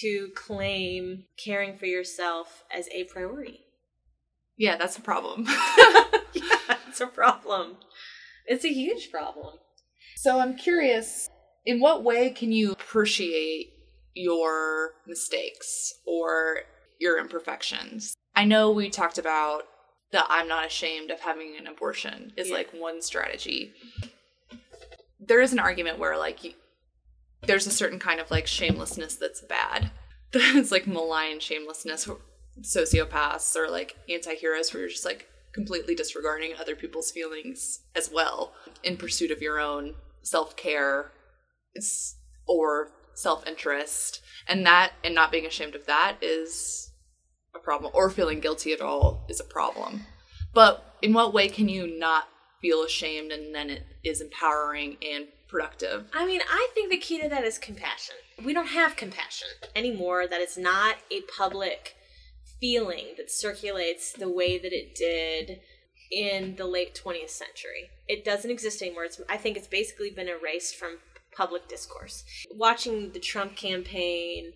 to 0.00 0.28
claim 0.34 1.24
caring 1.42 1.76
for 1.76 1.86
yourself 1.86 2.64
as 2.74 2.88
a 2.92 3.04
priority. 3.04 3.60
Yeah, 4.56 4.76
that's 4.76 4.98
a 4.98 5.02
problem. 5.02 5.44
yeah, 6.32 6.76
it's 6.88 7.00
a 7.00 7.06
problem. 7.06 7.76
It's 8.46 8.64
a 8.64 8.72
huge 8.72 9.10
problem. 9.10 9.54
So 10.16 10.40
I'm 10.40 10.56
curious 10.56 11.28
in 11.64 11.80
what 11.80 12.02
way 12.02 12.30
can 12.30 12.50
you 12.50 12.72
appreciate 12.72 13.72
your 14.14 14.94
mistakes 15.06 15.92
or 16.06 16.62
your 16.98 17.18
imperfections. 17.18 18.14
I 18.34 18.44
know 18.44 18.70
we 18.70 18.90
talked 18.90 19.18
about 19.18 19.64
that 20.12 20.26
I'm 20.28 20.48
not 20.48 20.66
ashamed 20.66 21.10
of 21.10 21.20
having 21.20 21.54
an 21.58 21.66
abortion 21.66 22.32
is 22.36 22.48
yeah. 22.48 22.54
like 22.54 22.70
one 22.72 23.02
strategy. 23.02 23.72
There 25.20 25.40
is 25.40 25.52
an 25.52 25.58
argument 25.58 25.98
where 25.98 26.16
like 26.16 26.44
you, 26.44 26.52
there's 27.42 27.66
a 27.66 27.72
certain 27.72 27.98
kind 27.98 28.20
of 28.20 28.30
like 28.30 28.46
shamelessness 28.46 29.16
that's 29.16 29.40
bad. 29.42 29.90
It's 30.34 30.70
like 30.70 30.86
malign 30.86 31.40
shamelessness, 31.40 32.06
sociopaths 32.60 33.56
or 33.56 33.70
like 33.70 33.96
anti-heroes 34.10 34.72
where 34.72 34.82
you're 34.82 34.90
just 34.90 35.04
like 35.04 35.26
completely 35.52 35.94
disregarding 35.94 36.52
other 36.60 36.76
people's 36.76 37.10
feelings 37.10 37.80
as 37.96 38.10
well 38.12 38.52
in 38.82 38.96
pursuit 38.96 39.30
of 39.30 39.40
your 39.40 39.58
own 39.58 39.94
self-care 40.22 41.12
or 42.46 42.90
self-interest 43.14 44.20
and 44.46 44.66
that 44.66 44.92
and 45.02 45.14
not 45.14 45.32
being 45.32 45.46
ashamed 45.46 45.74
of 45.74 45.86
that 45.86 46.16
is 46.20 46.87
a 47.54 47.58
problem 47.58 47.92
or 47.94 48.10
feeling 48.10 48.40
guilty 48.40 48.72
at 48.72 48.80
all 48.80 49.24
is 49.28 49.40
a 49.40 49.44
problem. 49.44 50.06
But 50.54 50.96
in 51.02 51.12
what 51.12 51.34
way 51.34 51.48
can 51.48 51.68
you 51.68 51.98
not 51.98 52.28
feel 52.60 52.82
ashamed 52.82 53.32
and 53.32 53.54
then 53.54 53.70
it 53.70 53.84
is 54.04 54.20
empowering 54.20 54.96
and 55.02 55.26
productive? 55.48 56.06
I 56.12 56.26
mean, 56.26 56.40
I 56.48 56.68
think 56.74 56.90
the 56.90 56.98
key 56.98 57.20
to 57.20 57.28
that 57.28 57.44
is 57.44 57.58
compassion. 57.58 58.16
We 58.44 58.52
don't 58.52 58.68
have 58.68 58.96
compassion 58.96 59.48
anymore, 59.74 60.26
that 60.26 60.40
it's 60.40 60.58
not 60.58 60.96
a 61.10 61.22
public 61.22 61.96
feeling 62.60 63.14
that 63.16 63.30
circulates 63.30 64.12
the 64.12 64.28
way 64.28 64.58
that 64.58 64.72
it 64.72 64.94
did 64.94 65.60
in 66.10 66.56
the 66.56 66.66
late 66.66 67.00
20th 67.02 67.30
century. 67.30 67.90
It 68.06 68.24
doesn't 68.24 68.50
exist 68.50 68.82
anymore. 68.82 69.04
It's, 69.04 69.20
I 69.28 69.36
think 69.36 69.56
it's 69.56 69.66
basically 69.66 70.10
been 70.10 70.28
erased 70.28 70.76
from 70.76 70.98
public 71.36 71.68
discourse. 71.68 72.24
Watching 72.50 73.12
the 73.12 73.20
Trump 73.20 73.56
campaign 73.56 74.52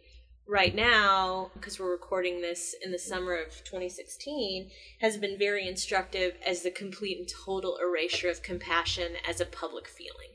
right 0.47 0.75
now, 0.75 1.51
because 1.55 1.79
we're 1.79 1.91
recording 1.91 2.41
this 2.41 2.75
in 2.85 2.93
the 2.93 2.99
summer 2.99 3.35
of 3.35 3.51
2016, 3.65 4.71
has 5.01 5.17
been 5.17 5.39
very 5.39 5.67
instructive 5.67 6.35
as 6.45 6.63
the 6.63 6.71
complete 6.71 7.19
and 7.19 7.29
total 7.29 7.79
erasure 7.83 8.29
of 8.29 8.43
compassion 8.43 9.13
as 9.29 9.41
a 9.41 9.47
public 9.47 9.89
feeling, 9.89 10.31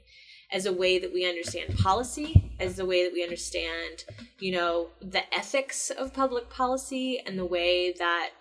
as 0.51 0.65
a 0.65 0.73
way 0.73 0.97
that 0.97 1.13
we 1.13 1.27
understand 1.27 1.77
policy, 1.77 2.51
as 2.59 2.75
the 2.75 2.85
way 2.85 3.03
that 3.03 3.13
we 3.13 3.23
understand, 3.23 4.05
you 4.39 4.51
know, 4.51 4.89
the 5.01 5.33
ethics 5.33 5.89
of 5.89 6.13
public 6.13 6.49
policy 6.49 7.19
and 7.25 7.37
the 7.37 7.45
way 7.45 7.93
that 7.93 8.31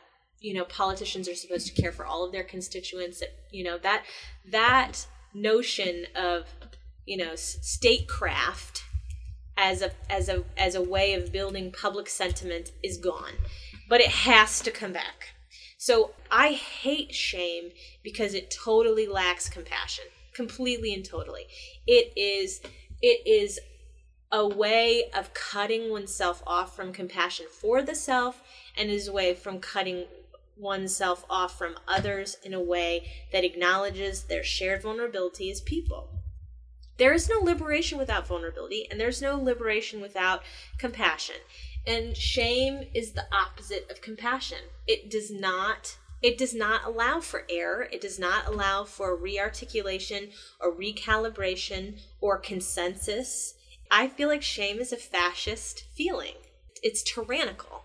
you 0.40 0.52
know 0.54 0.64
politicians 0.64 1.28
are 1.28 1.34
supposed 1.34 1.66
to 1.66 1.80
care 1.80 1.92
for 1.92 2.04
all 2.04 2.24
of 2.24 2.30
their 2.30 2.44
constituents 2.44 3.20
that 3.20 3.30
you 3.50 3.64
know 3.64 3.78
that 3.78 4.04
that 4.50 5.06
notion 5.34 6.04
of 6.14 6.44
you 7.06 7.16
know 7.16 7.34
statecraft 7.34 8.84
as 9.56 9.82
a 9.82 9.90
as 10.10 10.28
a 10.28 10.44
as 10.56 10.74
a 10.74 10.82
way 10.82 11.14
of 11.14 11.32
building 11.32 11.72
public 11.72 12.08
sentiment 12.08 12.72
is 12.82 12.98
gone. 12.98 13.32
But 13.88 14.00
it 14.00 14.10
has 14.10 14.60
to 14.60 14.70
come 14.70 14.92
back. 14.92 15.30
So 15.78 16.12
i 16.30 16.52
hate 16.52 17.14
shame 17.14 17.70
because 18.02 18.34
it 18.34 18.50
totally 18.50 19.06
lacks 19.06 19.48
compassion 19.48 20.04
completely 20.34 20.92
and 20.92 21.04
totally. 21.04 21.46
It 21.86 22.12
is 22.16 22.60
it 23.02 23.26
is 23.26 23.58
a 24.32 24.46
way 24.46 25.04
of 25.16 25.32
cutting 25.32 25.90
oneself 25.90 26.42
off 26.46 26.74
from 26.74 26.92
compassion 26.92 27.46
for 27.50 27.82
the 27.82 27.94
self 27.94 28.42
and 28.76 28.90
is 28.90 29.08
a 29.08 29.12
way 29.12 29.34
from 29.34 29.60
cutting 29.60 30.04
oneself 30.56 31.24
off 31.30 31.56
from 31.56 31.76
others 31.86 32.36
in 32.42 32.54
a 32.54 32.60
way 32.60 33.06
that 33.32 33.44
acknowledges 33.44 34.24
their 34.24 34.42
shared 34.42 34.82
vulnerability 34.82 35.50
as 35.50 35.60
people 35.60 36.08
there 36.98 37.12
is 37.12 37.28
no 37.28 37.38
liberation 37.38 37.98
without 37.98 38.26
vulnerability, 38.26 38.86
and 38.90 38.98
there's 38.98 39.22
no 39.22 39.38
liberation 39.40 40.00
without 40.00 40.42
compassion. 40.78 41.36
And 41.86 42.16
shame 42.16 42.88
is 42.94 43.12
the 43.12 43.26
opposite 43.32 43.90
of 43.90 44.00
compassion. 44.00 44.58
It 44.86 45.10
does 45.10 45.30
not 45.30 45.96
it 46.22 46.38
does 46.38 46.54
not 46.54 46.84
allow 46.84 47.20
for 47.20 47.44
error. 47.50 47.88
It 47.92 48.00
does 48.00 48.18
not 48.18 48.46
allow 48.46 48.84
for 48.84 49.16
rearticulation 49.16 50.30
or 50.58 50.74
recalibration 50.74 52.00
or 52.20 52.38
consensus. 52.38 53.54
I 53.90 54.08
feel 54.08 54.28
like 54.28 54.42
shame 54.42 54.78
is 54.78 54.92
a 54.92 54.96
fascist 54.96 55.84
feeling. 55.94 56.34
It's 56.82 57.02
tyrannical 57.02 57.84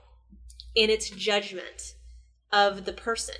in 0.76 0.89
its 0.89 1.10
judgment 1.10 1.95
of 2.52 2.86
the 2.86 2.93
person. 2.93 3.36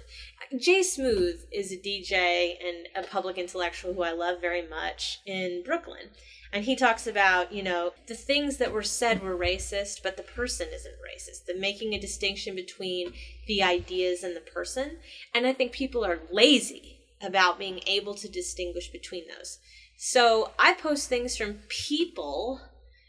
Jay 0.60 0.84
Smooth 0.84 1.46
is 1.50 1.72
a 1.72 1.78
DJ 1.78 2.56
and 2.62 2.88
a 2.94 3.08
public 3.08 3.38
intellectual 3.38 3.94
who 3.94 4.04
I 4.04 4.12
love 4.12 4.42
very 4.42 4.68
much 4.68 5.22
in 5.26 5.64
Brooklyn. 5.64 6.10
And 6.52 6.66
he 6.66 6.76
talks 6.76 7.08
about, 7.08 7.54
you 7.54 7.64
know, 7.64 7.94
the 8.08 8.16
things 8.16 8.58
that 8.58 8.74
were 8.74 8.84
said 8.84 9.24
were 9.24 9.38
racist, 9.38 10.04
but 10.04 10.18
the 10.18 10.24
person 10.24 10.68
isn't 10.74 10.96
racist. 10.96 11.46
The 11.46 11.58
making 11.58 11.94
a 11.94 12.02
distinction 12.02 12.54
between 12.54 13.14
the 13.48 13.64
ideas 13.64 14.24
and 14.24 14.36
the 14.36 14.42
person. 14.42 14.98
And 15.34 15.48
I 15.48 15.54
think 15.54 15.72
people 15.72 16.04
are 16.04 16.20
lazy 16.30 17.00
about 17.22 17.58
being 17.58 17.80
able 17.88 18.16
to 18.16 18.28
distinguish 18.28 18.92
between 18.92 19.30
those. 19.30 19.60
So 19.96 20.52
I 20.60 20.74
post 20.74 21.08
things 21.08 21.38
from 21.38 21.60
people, 21.70 22.60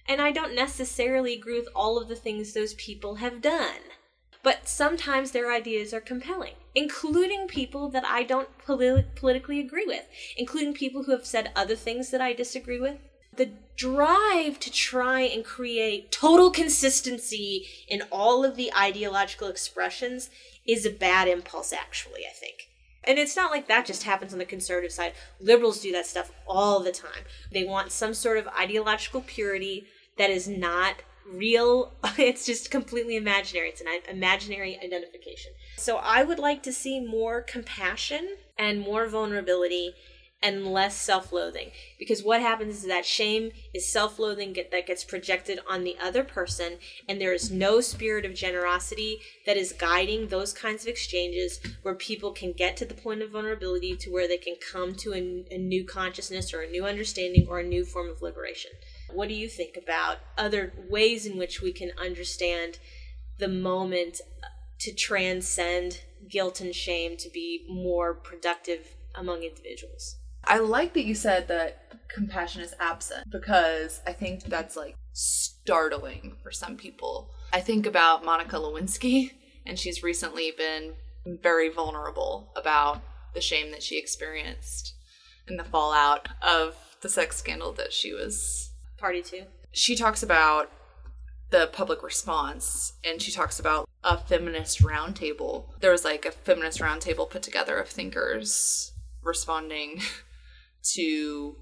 and 0.07 0.21
I 0.21 0.31
don't 0.31 0.55
necessarily 0.55 1.35
agree 1.35 1.59
with 1.59 1.69
all 1.75 2.01
of 2.01 2.09
the 2.09 2.15
things 2.15 2.53
those 2.53 2.75
people 2.75 3.17
have 3.17 3.43
done. 3.43 3.81
But 4.43 4.69
sometimes 4.69 5.31
their 5.31 5.53
ideas 5.53 5.95
are 5.95 6.01
compelling, 6.01 6.55
including 6.75 7.47
people 7.47 7.89
that 7.91 8.05
I 8.05 8.25
don't 8.25 8.57
polit- 8.59 9.15
politically 9.15 9.61
agree 9.61 9.87
with, 9.87 10.05
including 10.37 10.75
people 10.75 11.05
who 11.05 11.13
have 11.13 11.27
said 11.27 11.53
other 11.55 11.77
things 11.77 12.11
that 12.11 12.21
I 12.21 12.33
disagree 12.33 12.81
with. 12.81 12.99
The 13.35 13.51
drive 13.77 14.59
to 14.61 14.71
try 14.71 15.21
and 15.21 15.45
create 15.45 16.13
total 16.13 16.51
consistency 16.51 17.67
in 17.89 18.03
all 18.11 18.45
of 18.45 18.57
the 18.57 18.73
ideological 18.75 19.49
expressions 19.49 20.29
is 20.67 20.85
a 20.85 20.91
bad 20.91 21.29
impulse, 21.29 21.73
actually, 21.73 22.27
I 22.27 22.33
think. 22.35 22.69
And 23.05 23.19
it's 23.19 23.37
not 23.37 23.51
like 23.51 23.67
that 23.69 23.87
just 23.87 24.05
happens 24.05 24.33
on 24.33 24.39
the 24.39 24.45
conservative 24.45 24.93
side. 24.93 25.13
Liberals 25.41 25.81
do 25.81 25.93
that 25.93 26.07
stuff 26.07 26.31
all 26.47 26.81
the 26.81 26.93
time. 26.93 27.25
They 27.51 27.65
want 27.65 27.91
some 27.91 28.15
sort 28.15 28.39
of 28.39 28.47
ideological 28.49 29.23
purity 29.23 29.87
that 30.19 30.31
is 30.31 30.47
not 30.47 30.97
real. 31.27 31.93
It's 32.19 32.45
just 32.47 32.71
completely 32.71 33.17
imaginary. 33.17 33.71
It's 33.71 33.81
an 33.81 33.89
imaginary 34.09 34.79
identification. 34.83 35.53
So 35.77 35.97
I 35.97 36.23
would 36.25 36.39
like 36.39 36.63
to 36.65 36.73
see 36.73 37.01
more 37.01 37.41
compassion 37.41 38.37
and 38.59 38.81
more 38.81 39.09
vulnerability 39.09 39.95
and 40.43 40.67
less 40.67 40.97
self-loathing. 40.97 41.71
Because 41.99 42.23
what 42.23 42.41
happens 42.41 42.79
is 42.79 42.87
that 42.87 43.07
shame 43.07 43.53
is 43.73 43.91
self-loathing 43.91 44.53
get, 44.53 44.71
that 44.73 44.87
gets 44.87 45.05
projected 45.05 45.61
on 45.69 45.85
the 45.85 45.97
other 46.03 46.25
person 46.25 46.79
and 47.09 47.21
there 47.21 47.33
is 47.33 47.51
no 47.51 47.81
spirit 47.81 48.25
of 48.25 48.35
generosity 48.35 49.21
that 49.47 49.57
is 49.57 49.73
guiding 49.73 50.29
those 50.29 50.53
kinds 50.53 50.83
of 50.83 50.89
exchanges 50.89 51.61
where 51.83 51.95
people 51.95 52.33
can 52.33 52.53
get 52.53 52.77
to 52.77 52.85
the 52.85 52.95
point 52.95 53.23
of 53.23 53.31
vulnerability 53.31 53.95
to 53.97 54.11
where 54.11 54.27
they 54.27 54.37
can 54.37 54.57
come 54.73 54.95
to 54.97 55.15
a, 55.15 55.45
a 55.55 55.59
new 55.59 55.85
consciousness 55.85 56.53
or 56.53 56.63
a 56.63 56.71
new 56.71 56.85
understanding 56.85 57.47
or 57.49 57.61
a 57.61 57.65
new 57.65 57.85
form 57.85 58.11
of 58.11 58.21
liberation. 58.21 58.71
What 59.13 59.29
do 59.29 59.35
you 59.35 59.49
think 59.49 59.77
about 59.77 60.19
other 60.37 60.73
ways 60.89 61.25
in 61.27 61.39
which 61.39 61.61
we 61.61 61.73
can 61.73 61.93
understand 62.01 62.79
the 63.39 63.49
moment 63.49 64.21
to 64.81 64.93
transcend 64.93 66.01
guilt 66.29 66.61
and 66.61 66.75
shame 66.75 67.17
to 67.19 67.31
be 67.31 67.65
more 67.69 68.15
productive 68.15 68.97
among 69.15 69.43
individuals 69.43 70.17
I 70.45 70.59
like 70.59 70.95
that 70.95 71.05
you 71.05 71.15
said 71.15 71.49
that 71.49 71.83
compassion 72.09 72.63
is 72.63 72.75
absent 72.79 73.31
because 73.31 74.01
I 74.07 74.13
think 74.13 74.45
that's 74.45 74.77
like 74.77 74.97
startling 75.13 76.37
for 76.43 76.51
some 76.51 76.77
people. 76.77 77.31
I 77.53 77.61
think 77.61 77.87
about 77.87 78.25
Monica 78.25 78.57
Lewinsky, 78.57 79.33
and 79.67 79.79
she's 79.79 80.03
recently 80.03 80.53
been 80.57 80.95
very 81.27 81.69
vulnerable 81.69 82.53
about 82.57 83.03
the 83.35 83.41
shame 83.41 83.71
that 83.71 83.83
she 83.83 83.99
experienced 83.99 84.95
and 85.47 85.59
the 85.59 85.65
fallout 85.65 86.29
of 86.43 86.77
the 87.01 87.09
sex 87.09 87.37
scandal 87.37 87.73
that 87.73 87.93
she 87.93 88.13
was 88.13 88.71
party 88.99 89.23
to. 89.23 89.47
She 89.73 89.97
talks 89.97 90.23
about 90.23 90.71
the 91.51 91.69
public 91.73 92.03
response 92.03 92.95
and 93.05 93.21
she 93.21 93.31
talks 93.31 93.59
about 93.59 93.89
a 94.05 94.17
feminist 94.17 94.83
roundtable. 94.83 95.67
There 95.81 95.91
was 95.91 96.05
like 96.05 96.25
a 96.25 96.33
feminist 96.33 96.81
roundtable 96.81 97.29
put 97.29 97.43
together 97.43 97.77
of 97.77 97.89
thinkers 97.89 98.93
responding 99.23 100.01
to 100.95 101.57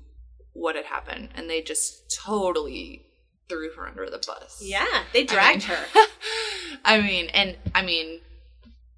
what 0.52 0.76
had 0.76 0.86
happened 0.86 1.28
and 1.34 1.48
they 1.48 1.62
just 1.62 2.14
totally 2.24 3.02
threw 3.48 3.72
her 3.74 3.86
under 3.86 4.08
the 4.08 4.22
bus. 4.26 4.62
Yeah, 4.62 5.04
they 5.12 5.24
dragged 5.24 5.64
I 5.64 5.68
mean, 5.68 5.78
her. 5.78 6.06
I 6.84 7.00
mean, 7.00 7.26
and 7.26 7.56
I 7.74 7.82
mean, 7.82 8.20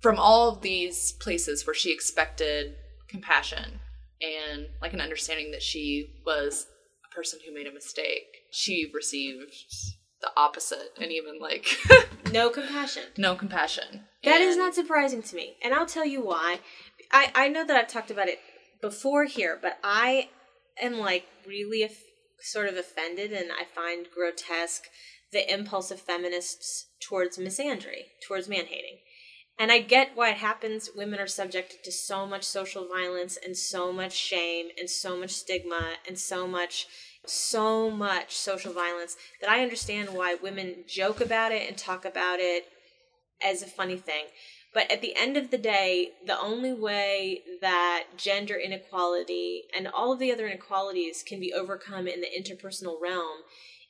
from 0.00 0.18
all 0.18 0.48
of 0.48 0.60
these 0.60 1.12
places 1.12 1.66
where 1.66 1.74
she 1.74 1.92
expected 1.92 2.74
compassion 3.08 3.80
and 4.20 4.66
like 4.80 4.92
an 4.92 5.00
understanding 5.00 5.50
that 5.52 5.62
she 5.62 6.10
was 6.24 6.66
a 7.10 7.14
person 7.14 7.40
who 7.44 7.54
made 7.54 7.66
a 7.66 7.72
mistake, 7.72 8.44
she 8.50 8.90
received 8.94 9.54
the 10.20 10.30
opposite 10.36 10.92
and 11.00 11.10
even 11.10 11.38
like 11.40 11.66
no 12.32 12.50
compassion. 12.50 13.02
No 13.16 13.34
compassion. 13.34 14.04
That 14.22 14.40
and 14.40 14.44
is 14.44 14.56
not 14.56 14.74
surprising 14.74 15.22
to 15.22 15.36
me. 15.36 15.56
And 15.62 15.74
I'll 15.74 15.86
tell 15.86 16.06
you 16.06 16.24
why. 16.24 16.60
I, 17.10 17.30
I 17.34 17.48
know 17.48 17.66
that 17.66 17.76
I've 17.76 17.88
talked 17.88 18.10
about 18.10 18.28
it 18.28 18.38
before 18.82 19.24
here, 19.24 19.58
but 19.60 19.78
I 19.82 20.28
am 20.80 20.98
like 20.98 21.24
really 21.46 21.88
sort 22.40 22.68
of 22.68 22.76
offended 22.76 23.32
and 23.32 23.50
I 23.52 23.64
find 23.64 24.08
grotesque 24.14 24.84
the 25.32 25.50
impulse 25.50 25.90
of 25.90 26.00
feminists 26.00 26.88
towards 27.00 27.38
misandry, 27.38 28.08
towards 28.26 28.48
man 28.48 28.66
hating. 28.66 28.98
And 29.58 29.70
I 29.70 29.78
get 29.78 30.10
why 30.14 30.30
it 30.30 30.38
happens. 30.38 30.90
Women 30.94 31.20
are 31.20 31.26
subjected 31.26 31.84
to 31.84 31.92
so 31.92 32.26
much 32.26 32.42
social 32.42 32.86
violence 32.88 33.38
and 33.42 33.56
so 33.56 33.92
much 33.92 34.12
shame 34.12 34.68
and 34.78 34.90
so 34.90 35.16
much 35.16 35.30
stigma 35.30 35.94
and 36.06 36.18
so 36.18 36.46
much, 36.46 36.86
so 37.26 37.90
much 37.90 38.34
social 38.34 38.72
violence 38.72 39.16
that 39.40 39.50
I 39.50 39.62
understand 39.62 40.10
why 40.10 40.34
women 40.34 40.84
joke 40.88 41.20
about 41.20 41.52
it 41.52 41.68
and 41.68 41.78
talk 41.78 42.04
about 42.04 42.40
it 42.40 42.66
as 43.42 43.62
a 43.62 43.66
funny 43.66 43.96
thing. 43.96 44.24
But 44.74 44.90
at 44.90 45.02
the 45.02 45.14
end 45.16 45.36
of 45.36 45.50
the 45.50 45.58
day, 45.58 46.12
the 46.26 46.40
only 46.40 46.72
way 46.72 47.42
that 47.60 48.04
gender 48.16 48.56
inequality 48.56 49.64
and 49.76 49.86
all 49.86 50.12
of 50.12 50.18
the 50.18 50.32
other 50.32 50.46
inequalities 50.46 51.22
can 51.22 51.40
be 51.40 51.52
overcome 51.52 52.08
in 52.08 52.22
the 52.22 52.28
interpersonal 52.28 53.00
realm 53.00 53.42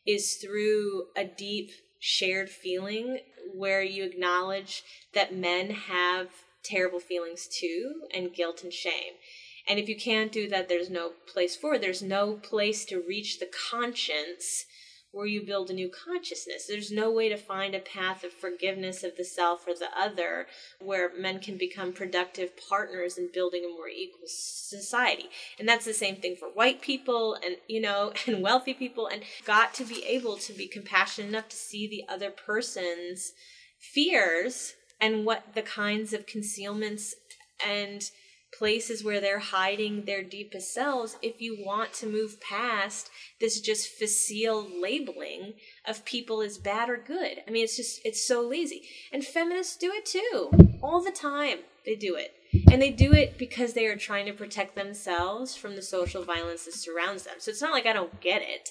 is 0.04 0.34
through 0.34 1.06
a 1.16 1.24
deep 1.24 1.70
shared 2.00 2.50
feeling 2.50 3.20
where 3.54 3.82
you 3.82 4.02
acknowledge 4.02 4.82
that 5.14 5.34
men 5.34 5.70
have 5.70 6.28
terrible 6.64 6.98
feelings 6.98 7.46
too 7.46 8.02
and 8.12 8.34
guilt 8.34 8.64
and 8.64 8.72
shame. 8.72 9.14
And 9.68 9.78
if 9.78 9.88
you 9.88 9.96
can't 9.96 10.32
do 10.32 10.48
that, 10.48 10.68
there's 10.68 10.90
no 10.90 11.12
place 11.32 11.54
forward. 11.54 11.80
There's 11.80 12.02
no 12.02 12.34
place 12.34 12.84
to 12.86 13.00
reach 13.00 13.38
the 13.38 13.48
conscience 13.70 14.66
where 15.12 15.26
you 15.26 15.44
build 15.44 15.70
a 15.70 15.74
new 15.74 15.90
consciousness. 15.90 16.66
There's 16.66 16.90
no 16.90 17.10
way 17.10 17.28
to 17.28 17.36
find 17.36 17.74
a 17.74 17.80
path 17.80 18.24
of 18.24 18.32
forgiveness 18.32 19.04
of 19.04 19.16
the 19.16 19.24
self 19.24 19.68
or 19.68 19.74
the 19.74 19.90
other 19.96 20.46
where 20.80 21.12
men 21.14 21.38
can 21.38 21.58
become 21.58 21.92
productive 21.92 22.52
partners 22.68 23.18
in 23.18 23.28
building 23.32 23.64
a 23.64 23.68
more 23.68 23.88
equal 23.88 24.26
society. 24.26 25.26
And 25.58 25.68
that's 25.68 25.84
the 25.84 25.92
same 25.92 26.16
thing 26.16 26.36
for 26.36 26.48
white 26.48 26.80
people 26.80 27.34
and, 27.34 27.56
you 27.68 27.80
know, 27.80 28.12
and 28.26 28.42
wealthy 28.42 28.74
people 28.74 29.06
and 29.06 29.22
got 29.44 29.74
to 29.74 29.84
be 29.84 30.02
able 30.04 30.36
to 30.38 30.52
be 30.52 30.66
compassionate 30.66 31.28
enough 31.28 31.50
to 31.50 31.56
see 31.56 31.86
the 31.86 32.04
other 32.12 32.30
person's 32.30 33.32
fears 33.78 34.74
and 35.00 35.26
what 35.26 35.54
the 35.54 35.62
kinds 35.62 36.12
of 36.12 36.26
concealments 36.26 37.14
and 37.64 38.10
places 38.56 39.02
where 39.02 39.20
they're 39.20 39.38
hiding 39.38 40.04
their 40.04 40.22
deepest 40.22 40.72
selves 40.72 41.16
if 41.22 41.40
you 41.40 41.56
want 41.64 41.92
to 41.94 42.06
move 42.06 42.40
past 42.40 43.10
this 43.40 43.60
just 43.60 43.88
facile 43.88 44.66
labeling 44.80 45.54
of 45.86 46.04
people 46.04 46.42
as 46.42 46.58
bad 46.58 46.88
or 46.88 46.96
good. 46.96 47.38
I 47.46 47.50
mean, 47.50 47.64
it's 47.64 47.76
just, 47.76 48.00
it's 48.04 48.26
so 48.26 48.46
lazy. 48.46 48.82
And 49.12 49.24
feminists 49.24 49.76
do 49.76 49.92
it 49.94 50.06
too, 50.06 50.50
all 50.82 51.02
the 51.02 51.10
time. 51.10 51.58
They 51.84 51.96
do 51.96 52.14
it. 52.14 52.34
And 52.70 52.80
they 52.80 52.90
do 52.90 53.12
it 53.12 53.38
because 53.38 53.72
they 53.72 53.86
are 53.86 53.96
trying 53.96 54.26
to 54.26 54.32
protect 54.32 54.76
themselves 54.76 55.56
from 55.56 55.74
the 55.74 55.82
social 55.82 56.22
violence 56.22 56.66
that 56.66 56.74
surrounds 56.74 57.24
them. 57.24 57.36
So 57.38 57.50
it's 57.50 57.62
not 57.62 57.72
like 57.72 57.86
I 57.86 57.94
don't 57.94 58.20
get 58.20 58.42
it, 58.42 58.70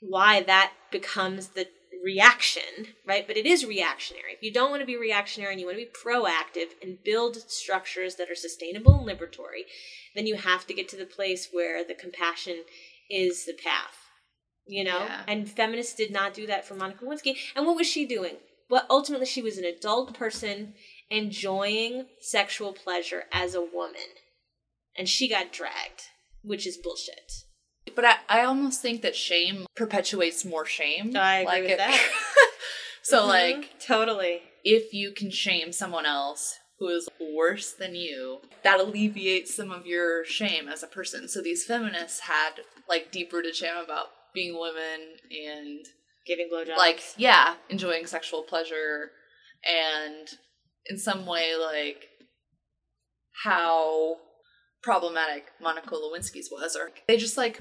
why 0.00 0.42
that 0.42 0.72
becomes 0.90 1.48
the 1.48 1.66
reaction, 2.02 2.94
right? 3.06 3.26
But 3.26 3.36
it 3.36 3.46
is 3.46 3.64
reactionary. 3.64 4.32
If 4.32 4.42
you 4.42 4.52
don't 4.52 4.70
want 4.70 4.80
to 4.80 4.86
be 4.86 4.96
reactionary 4.96 5.52
and 5.52 5.60
you 5.60 5.66
want 5.66 5.78
to 5.78 5.84
be 5.84 5.90
proactive 5.90 6.70
and 6.82 7.02
build 7.04 7.36
structures 7.50 8.16
that 8.16 8.30
are 8.30 8.34
sustainable 8.34 8.98
and 8.98 9.08
liberatory, 9.08 9.64
then 10.14 10.26
you 10.26 10.36
have 10.36 10.66
to 10.66 10.74
get 10.74 10.88
to 10.90 10.96
the 10.96 11.06
place 11.06 11.48
where 11.52 11.84
the 11.84 11.94
compassion 11.94 12.64
is 13.10 13.44
the 13.44 13.52
path. 13.52 13.96
You 14.66 14.84
know? 14.84 15.00
Yeah. 15.00 15.22
And 15.26 15.50
feminists 15.50 15.94
did 15.94 16.12
not 16.12 16.34
do 16.34 16.46
that 16.46 16.64
for 16.64 16.74
Monica 16.74 17.04
Lewinsky. 17.04 17.36
And 17.56 17.66
what 17.66 17.76
was 17.76 17.86
she 17.86 18.06
doing? 18.06 18.36
Well, 18.68 18.86
ultimately, 18.88 19.26
she 19.26 19.42
was 19.42 19.58
an 19.58 19.64
adult 19.64 20.14
person 20.14 20.74
enjoying 21.10 22.06
sexual 22.20 22.72
pleasure 22.72 23.24
as 23.32 23.54
a 23.54 23.60
woman. 23.60 24.00
And 24.96 25.08
she 25.08 25.28
got 25.28 25.52
dragged, 25.52 26.02
which 26.42 26.66
is 26.66 26.76
bullshit. 26.76 27.32
But 28.00 28.18
I, 28.28 28.40
I 28.40 28.44
almost 28.44 28.80
think 28.80 29.02
that 29.02 29.14
shame 29.14 29.66
perpetuates 29.76 30.42
more 30.44 30.64
shame. 30.64 31.14
I 31.14 31.40
agree 31.40 31.46
like 31.52 31.62
with 31.64 31.70
it, 31.72 31.78
that. 31.78 32.10
so, 33.02 33.18
mm-hmm. 33.20 33.28
like, 33.28 33.78
totally. 33.78 34.40
If 34.64 34.94
you 34.94 35.12
can 35.12 35.30
shame 35.30 35.70
someone 35.70 36.06
else 36.06 36.54
who 36.78 36.88
is 36.88 37.10
worse 37.36 37.72
than 37.72 37.94
you, 37.94 38.38
that 38.64 38.80
alleviates 38.80 39.54
some 39.54 39.70
of 39.70 39.84
your 39.84 40.24
shame 40.24 40.66
as 40.66 40.82
a 40.82 40.86
person. 40.86 41.28
So, 41.28 41.42
these 41.42 41.66
feminists 41.66 42.20
had, 42.20 42.60
like, 42.88 43.12
deep 43.12 43.34
rooted 43.34 43.54
shame 43.54 43.76
about 43.76 44.06
being 44.32 44.58
women 44.58 45.16
and 45.30 45.84
giving 46.26 46.48
blowjobs. 46.50 46.78
Like, 46.78 47.02
yeah, 47.18 47.56
enjoying 47.68 48.06
sexual 48.06 48.44
pleasure 48.44 49.10
and 49.62 50.26
in 50.86 50.98
some 50.98 51.26
way 51.26 51.52
like 51.54 52.08
how 53.44 54.16
problematic 54.82 55.48
Monica 55.60 55.94
Lewinsky's 55.94 56.48
was, 56.50 56.76
or 56.76 56.90
they 57.06 57.18
just 57.18 57.36
like 57.36 57.60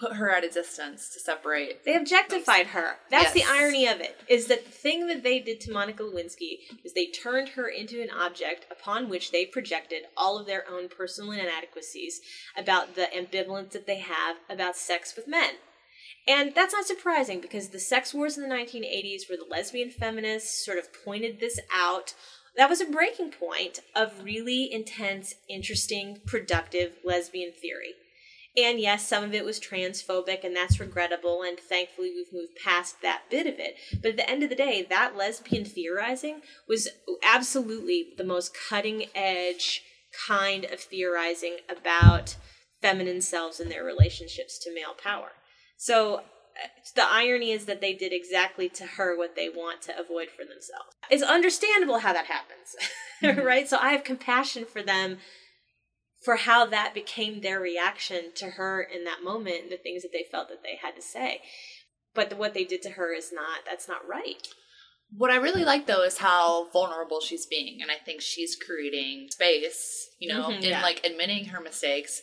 put 0.00 0.14
her 0.14 0.30
at 0.30 0.44
a 0.44 0.48
distance 0.48 1.10
to 1.10 1.20
separate. 1.20 1.84
They 1.84 1.94
objectified 1.94 2.68
her. 2.68 2.96
That's 3.10 3.32
the 3.32 3.44
irony 3.46 3.86
of 3.86 4.00
it. 4.00 4.18
Is 4.28 4.46
that 4.46 4.64
the 4.64 4.70
thing 4.70 5.06
that 5.08 5.22
they 5.22 5.38
did 5.38 5.60
to 5.62 5.72
Monica 5.72 6.02
Lewinsky 6.02 6.60
is 6.84 6.94
they 6.94 7.06
turned 7.06 7.50
her 7.50 7.68
into 7.68 8.00
an 8.02 8.08
object 8.10 8.66
upon 8.70 9.08
which 9.08 9.30
they 9.30 9.44
projected 9.44 10.04
all 10.16 10.38
of 10.38 10.46
their 10.46 10.64
own 10.70 10.88
personal 10.88 11.32
inadequacies 11.32 12.20
about 12.56 12.94
the 12.94 13.08
ambivalence 13.14 13.72
that 13.72 13.86
they 13.86 13.98
have 13.98 14.36
about 14.48 14.76
sex 14.76 15.14
with 15.14 15.28
men. 15.28 15.54
And 16.26 16.54
that's 16.54 16.72
not 16.72 16.86
surprising 16.86 17.40
because 17.40 17.68
the 17.68 17.78
sex 17.78 18.14
wars 18.14 18.36
in 18.36 18.48
the 18.48 18.54
1980s, 18.54 19.28
where 19.28 19.38
the 19.38 19.46
lesbian 19.50 19.90
feminists 19.90 20.64
sort 20.64 20.78
of 20.78 20.88
pointed 21.04 21.40
this 21.40 21.58
out, 21.74 22.14
that 22.56 22.68
was 22.68 22.80
a 22.80 22.86
breaking 22.86 23.32
point 23.32 23.80
of 23.94 24.24
really 24.24 24.72
intense, 24.72 25.34
interesting, 25.48 26.20
productive 26.26 26.96
lesbian 27.04 27.52
theory. 27.52 27.94
And 28.56 28.80
yes, 28.80 29.06
some 29.06 29.22
of 29.22 29.32
it 29.32 29.44
was 29.44 29.60
transphobic, 29.60 30.42
and 30.42 30.56
that's 30.56 30.80
regrettable, 30.80 31.42
and 31.42 31.58
thankfully 31.58 32.10
we've 32.14 32.32
moved 32.32 32.58
past 32.64 33.00
that 33.02 33.22
bit 33.30 33.46
of 33.46 33.54
it. 33.58 33.76
But 34.02 34.12
at 34.12 34.16
the 34.16 34.28
end 34.28 34.42
of 34.42 34.48
the 34.48 34.56
day, 34.56 34.84
that 34.90 35.16
lesbian 35.16 35.64
theorizing 35.64 36.42
was 36.68 36.88
absolutely 37.22 38.08
the 38.16 38.24
most 38.24 38.56
cutting 38.68 39.04
edge 39.14 39.82
kind 40.26 40.64
of 40.64 40.80
theorizing 40.80 41.58
about 41.68 42.36
feminine 42.82 43.20
selves 43.20 43.60
and 43.60 43.70
their 43.70 43.84
relationships 43.84 44.58
to 44.58 44.74
male 44.74 44.94
power. 45.00 45.30
So 45.76 46.16
uh, 46.16 46.68
the 46.96 47.04
irony 47.08 47.52
is 47.52 47.66
that 47.66 47.80
they 47.80 47.94
did 47.94 48.12
exactly 48.12 48.68
to 48.70 48.84
her 48.84 49.16
what 49.16 49.36
they 49.36 49.48
want 49.48 49.82
to 49.82 49.98
avoid 49.98 50.28
for 50.28 50.44
themselves. 50.44 50.96
It's 51.10 51.22
understandable 51.22 51.98
how 51.98 52.12
that 52.12 52.26
happens, 52.26 53.44
right? 53.44 53.68
So 53.68 53.78
I 53.80 53.92
have 53.92 54.02
compassion 54.02 54.64
for 54.64 54.82
them 54.82 55.18
for 56.24 56.36
how 56.36 56.66
that 56.66 56.92
became 56.94 57.40
their 57.40 57.60
reaction 57.60 58.32
to 58.36 58.46
her 58.46 58.82
in 58.82 59.04
that 59.04 59.22
moment 59.24 59.62
and 59.64 59.72
the 59.72 59.76
things 59.78 60.02
that 60.02 60.12
they 60.12 60.26
felt 60.30 60.48
that 60.48 60.62
they 60.62 60.76
had 60.80 60.94
to 60.96 61.02
say. 61.02 61.40
But 62.14 62.36
what 62.36 62.54
they 62.54 62.64
did 62.64 62.82
to 62.82 62.90
her 62.90 63.12
is 63.14 63.32
not, 63.32 63.60
that's 63.64 63.88
not 63.88 64.06
right. 64.08 64.46
What 65.16 65.30
I 65.30 65.36
really 65.36 65.64
like 65.64 65.86
though 65.86 66.04
is 66.04 66.18
how 66.18 66.68
vulnerable 66.70 67.20
she's 67.20 67.46
being, 67.46 67.80
and 67.82 67.90
I 67.90 67.96
think 68.04 68.20
she's 68.20 68.54
creating 68.56 69.28
space, 69.30 70.08
you 70.20 70.28
know, 70.28 70.48
Mhm, 70.48 70.56
in 70.58 70.62
yeah. 70.70 70.82
like 70.82 71.04
admitting 71.04 71.46
her 71.46 71.60
mistakes. 71.60 72.22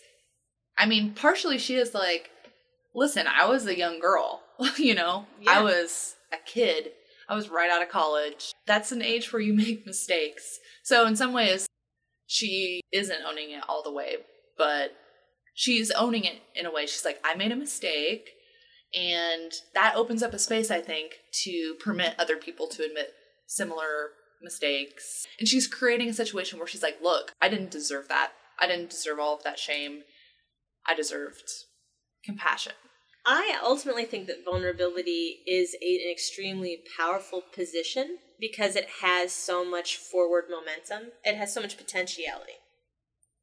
I 0.78 0.86
mean, 0.86 1.14
partially 1.14 1.58
she 1.58 1.76
is 1.76 1.94
like, 1.94 2.30
listen, 2.96 3.28
I 3.28 3.46
was 3.48 3.66
a 3.66 3.78
young 3.78 4.00
girl, 4.00 4.42
you 4.78 4.94
know, 4.96 5.26
Yeah. 5.42 5.60
I 5.60 5.64
was 5.64 6.16
a 6.32 6.38
kid, 6.46 6.92
I 7.28 7.36
was 7.36 7.50
right 7.50 7.70
out 7.70 7.82
of 7.82 7.90
college. 7.90 8.54
That's 8.66 8.92
an 8.94 9.02
age 9.02 9.34
where 9.34 9.42
you 9.42 9.54
make 9.66 9.86
mistakes. 9.86 10.60
So 10.84 11.06
in 11.08 11.16
some 11.18 11.34
ways, 11.34 11.67
she 12.28 12.82
isn't 12.92 13.24
owning 13.28 13.52
it 13.52 13.64
all 13.68 13.82
the 13.82 13.92
way, 13.92 14.18
but 14.58 14.92
she's 15.54 15.90
owning 15.92 16.26
it 16.26 16.42
in 16.54 16.66
a 16.66 16.72
way. 16.72 16.86
She's 16.86 17.06
like, 17.06 17.20
I 17.24 17.36
made 17.36 17.52
a 17.52 17.56
mistake. 17.56 18.32
And 18.94 19.52
that 19.74 19.96
opens 19.96 20.24
up 20.24 20.34
a 20.34 20.40
space, 20.40 20.72
I 20.72 20.82
think, 20.82 21.20
to 21.44 21.76
permit 21.80 22.16
other 22.20 22.38
people 22.38 22.68
to 22.68 22.86
admit 22.86 23.14
similar 23.48 24.12
mistakes. 24.42 25.26
And 25.40 25.48
she's 25.48 25.68
creating 25.68 26.10
a 26.10 26.14
situation 26.14 26.60
where 26.60 26.68
she's 26.68 26.84
like, 26.84 27.00
look, 27.02 27.34
I 27.42 27.50
didn't 27.50 27.72
deserve 27.72 28.08
that. 28.10 28.32
I 28.60 28.68
didn't 28.68 28.90
deserve 28.90 29.20
all 29.20 29.36
of 29.36 29.44
that 29.44 29.60
shame. 29.60 30.04
I 30.86 30.94
deserved 30.94 31.50
compassion. 32.24 32.74
I 33.30 33.60
ultimately 33.62 34.06
think 34.06 34.28
that 34.28 34.46
vulnerability 34.46 35.40
is 35.46 35.76
a, 35.82 36.06
an 36.06 36.12
extremely 36.12 36.80
powerful 36.98 37.44
position 37.54 38.20
because 38.40 38.78
it 38.78 38.88
has 39.02 39.34
so 39.34 39.66
much 39.70 39.98
forward 39.98 40.46
momentum. 40.50 41.12
It 41.26 41.36
has 41.36 41.54
so 41.54 41.62
much 41.62 41.76
potentiality 41.76 42.54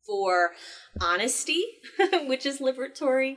for 0.07 0.53
honesty, 1.01 1.65
which 2.27 2.47
is 2.47 2.61
liberatory, 2.61 3.37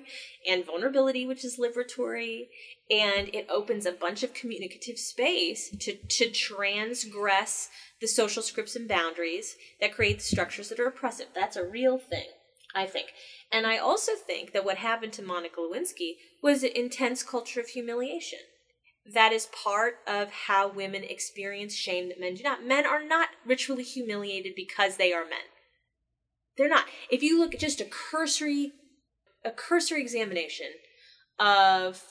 and 0.49 0.65
vulnerability, 0.65 1.25
which 1.25 1.43
is 1.43 1.59
liberatory, 1.59 2.47
and 2.89 3.29
it 3.33 3.47
opens 3.49 3.85
a 3.85 3.91
bunch 3.91 4.23
of 4.23 4.33
communicative 4.33 4.97
space 4.97 5.69
to, 5.79 5.95
to 5.95 6.29
transgress 6.29 7.69
the 7.99 8.07
social 8.07 8.41
scripts 8.41 8.75
and 8.75 8.87
boundaries 8.87 9.55
that 9.81 9.93
create 9.93 10.19
the 10.19 10.23
structures 10.23 10.69
that 10.69 10.79
are 10.79 10.87
oppressive. 10.87 11.27
That's 11.33 11.57
a 11.57 11.65
real 11.65 11.97
thing, 11.97 12.27
I 12.75 12.85
think. 12.85 13.07
And 13.51 13.65
I 13.65 13.77
also 13.77 14.13
think 14.13 14.51
that 14.51 14.65
what 14.65 14.77
happened 14.77 15.13
to 15.13 15.21
Monica 15.21 15.59
Lewinsky 15.59 16.15
was 16.43 16.63
an 16.63 16.71
intense 16.75 17.23
culture 17.23 17.59
of 17.59 17.69
humiliation. 17.69 18.39
That 19.13 19.31
is 19.31 19.47
part 19.47 19.99
of 20.05 20.29
how 20.47 20.67
women 20.67 21.03
experience 21.03 21.73
shame 21.73 22.09
that 22.09 22.19
men 22.19 22.35
do 22.35 22.43
not. 22.43 22.65
Men 22.65 22.85
are 22.85 23.03
not 23.03 23.29
ritually 23.45 23.83
humiliated 23.83 24.53
because 24.55 24.97
they 24.97 25.13
are 25.13 25.23
men. 25.23 25.47
They're 26.57 26.67
not. 26.67 26.85
If 27.09 27.23
you 27.23 27.39
look 27.39 27.53
at 27.53 27.61
just 27.61 27.79
a 27.79 27.85
cursory 27.85 28.73
a 29.45 29.51
cursory 29.51 30.01
examination 30.01 30.67
of 31.39 32.01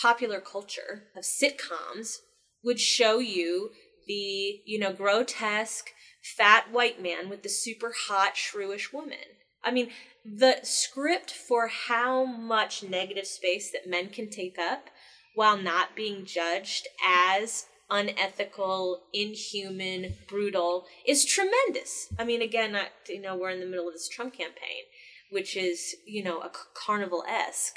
popular 0.00 0.40
culture, 0.40 1.04
of 1.16 1.24
sitcoms, 1.24 2.16
would 2.64 2.80
show 2.80 3.18
you 3.18 3.70
the, 4.06 4.60
you 4.64 4.78
know, 4.78 4.92
grotesque 4.92 5.90
fat 6.22 6.72
white 6.72 7.00
man 7.00 7.28
with 7.28 7.42
the 7.42 7.48
super 7.48 7.92
hot 8.08 8.34
shrewish 8.34 8.92
woman. 8.92 9.36
I 9.66 9.72
mean, 9.72 9.90
the 10.24 10.58
script 10.62 11.32
for 11.32 11.66
how 11.66 12.24
much 12.24 12.84
negative 12.84 13.26
space 13.26 13.72
that 13.72 13.90
men 13.90 14.08
can 14.08 14.30
take 14.30 14.58
up 14.58 14.88
while 15.34 15.58
not 15.58 15.96
being 15.96 16.24
judged 16.24 16.86
as 17.06 17.66
unethical, 17.90 19.02
inhuman, 19.12 20.14
brutal 20.28 20.86
is 21.06 21.24
tremendous. 21.24 22.08
I 22.18 22.24
mean, 22.24 22.42
again, 22.42 22.74
I, 22.74 22.88
you 23.08 23.20
know, 23.20 23.36
we're 23.36 23.50
in 23.50 23.60
the 23.60 23.66
middle 23.66 23.88
of 23.88 23.94
this 23.94 24.08
Trump 24.08 24.34
campaign, 24.34 24.84
which 25.30 25.56
is, 25.56 25.96
you 26.06 26.22
know, 26.22 26.40
a 26.40 26.50
carnival 26.74 27.24
esque 27.28 27.76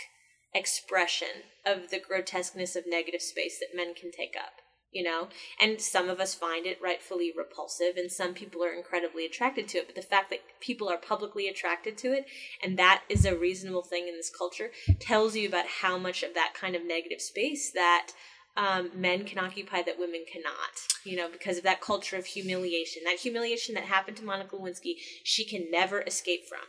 expression 0.54 1.44
of 1.66 1.90
the 1.90 2.00
grotesqueness 2.00 2.76
of 2.76 2.86
negative 2.88 3.22
space 3.22 3.60
that 3.60 3.76
men 3.76 3.94
can 3.94 4.12
take 4.12 4.36
up. 4.36 4.59
You 4.92 5.04
know, 5.04 5.28
and 5.62 5.80
some 5.80 6.10
of 6.10 6.20
us 6.20 6.34
find 6.34 6.66
it 6.66 6.82
rightfully 6.82 7.32
repulsive, 7.36 7.96
and 7.96 8.12
some 8.12 8.34
people 8.34 8.64
are 8.64 8.74
incredibly 8.74 9.24
attracted 9.24 9.68
to 9.70 9.78
it. 9.78 9.86
But 9.86 9.96
the 9.96 10.02
fact 10.02 10.32
that 10.32 10.40
people 10.60 10.90
are 10.90 10.98
publicly 10.98 11.48
attracted 11.48 11.96
to 12.00 12.12
it, 12.12 12.26
and 12.64 12.78
that 12.80 13.04
is 13.08 13.24
a 13.24 13.38
reasonable 13.38 13.84
thing 13.84 14.08
in 14.08 14.16
this 14.16 14.32
culture, 14.36 14.72
tells 15.00 15.36
you 15.36 15.48
about 15.48 15.68
how 15.82 16.00
much 16.00 16.24
of 16.24 16.34
that 16.34 16.56
kind 16.56 16.76
of 16.76 16.84
negative 16.84 17.22
space 17.22 17.72
that 17.72 18.14
um, 18.58 18.92
men 18.94 19.26
can 19.26 19.38
occupy 19.38 19.82
that 19.84 20.00
women 20.00 20.26
cannot, 20.32 20.72
you 21.06 21.16
know, 21.16 21.30
because 21.32 21.58
of 21.58 21.64
that 21.64 21.82
culture 21.82 22.18
of 22.18 22.26
humiliation. 22.26 23.04
That 23.06 23.20
humiliation 23.20 23.76
that 23.76 23.86
happened 23.86 24.18
to 24.18 24.26
Monica 24.26 24.56
Lewinsky, 24.56 24.96
she 25.24 25.46
can 25.46 25.70
never 25.72 26.02
escape 26.02 26.42
from, 26.48 26.68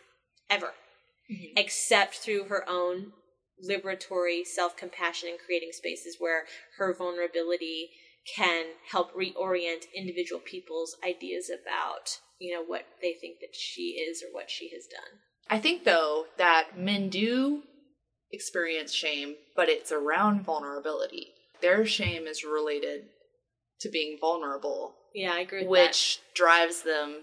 ever, 0.49 0.75
except 1.57 2.17
through 2.17 2.45
her 2.45 2.69
own 2.69 3.13
liberatory 3.69 4.47
self 4.47 4.77
compassion 4.77 5.29
and 5.31 5.39
creating 5.39 5.71
spaces 5.73 6.17
where 6.19 6.45
her 6.79 6.95
vulnerability 6.95 7.91
can 8.27 8.67
help 8.91 9.15
reorient 9.15 9.85
individual 9.95 10.41
people's 10.41 10.97
ideas 11.07 11.51
about, 11.51 12.19
you 12.39 12.55
know, 12.55 12.63
what 12.63 12.87
they 13.01 13.15
think 13.15 13.41
that 13.41 13.55
she 13.55 14.05
is 14.09 14.23
or 14.23 14.33
what 14.33 14.51
she 14.51 14.71
has 14.75 14.87
done. 14.87 15.21
I 15.49 15.59
think, 15.59 15.85
though, 15.85 16.27
that 16.39 16.79
men 16.79 17.09
do 17.09 17.63
experience 18.31 18.93
shame, 18.93 19.35
but 19.57 19.69
it's 19.69 19.91
around 19.91 20.45
vulnerability. 20.45 21.29
Their 21.61 21.85
shame 21.85 22.27
is 22.27 22.45
related 22.45 23.07
to 23.81 23.89
being 23.89 24.19
vulnerable, 24.21 24.95
Yeah, 25.15 25.33
I 25.33 25.41
agree 25.41 25.61
with 25.61 25.71
which 25.71 26.21
drives 26.35 26.83
them 26.83 27.23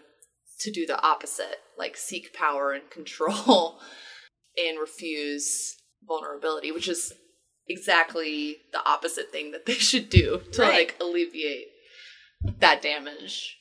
to 0.60 0.72
do 0.72 0.86
the 0.86 1.00
opposite, 1.02 1.62
like 1.78 1.96
seek 1.96 2.34
power 2.34 2.74
and 2.74 2.90
control 2.90 3.80
and 4.58 4.80
refuse 4.80 5.78
vulnerability, 6.06 6.72
which 6.72 6.88
is 6.88 7.14
exactly 7.70 8.58
the 8.72 8.84
opposite 8.86 9.32
thing 9.32 9.52
that 9.52 9.66
they 9.66 9.74
should 9.90 10.10
do 10.10 10.42
to 10.54 10.62
Right. 10.62 10.72
like 10.72 10.96
alleviate 11.02 11.68
that 12.60 12.82
damage. 12.82 13.58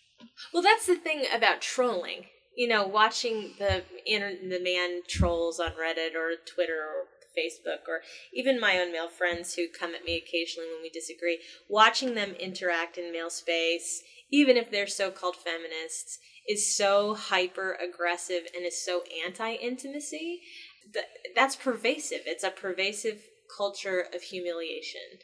Well, 0.53 0.62
that's 0.62 0.87
the 0.87 0.97
thing 0.97 1.25
about 1.35 1.61
trolling. 1.61 2.27
You 2.57 2.69
know, 2.69 2.87
watching 2.87 3.53
the 3.59 3.83
inter- 4.07 4.37
the 4.49 4.61
man 4.61 5.03
trolls 5.09 5.61
on 5.61 5.73
Reddit 5.73 6.14
or 6.14 6.33
Twitter 6.47 6.81
or 6.81 7.05
Facebook 7.37 7.87
or 7.87 8.01
even 8.33 8.59
my 8.59 8.79
own 8.79 8.92
male 8.92 9.09
friends 9.11 9.55
who 9.55 9.66
come 9.69 9.95
at 9.95 10.05
me 10.05 10.16
occasionally 10.16 10.71
when 10.73 10.83
we 10.83 10.88
disagree, 10.88 11.40
watching 11.69 12.14
them 12.14 12.31
interact 12.33 12.97
in 12.97 13.12
male 13.12 13.29
space, 13.29 14.03
even 14.31 14.57
if 14.57 14.71
they're 14.71 14.87
so-called 14.87 15.37
feminists, 15.37 16.19
is 16.49 16.75
so 16.77 17.14
hyper 17.14 17.75
aggressive 17.75 18.45
and 18.55 18.64
is 18.64 18.83
so 18.83 19.03
anti-intimacy. 19.27 20.40
That, 20.95 21.05
that's 21.35 21.57
pervasive. 21.57 22.21
It's 22.27 22.45
a 22.45 22.51
pervasive 22.51 23.21
culture 23.57 24.07
of 24.14 24.23
humiliation 24.23 25.19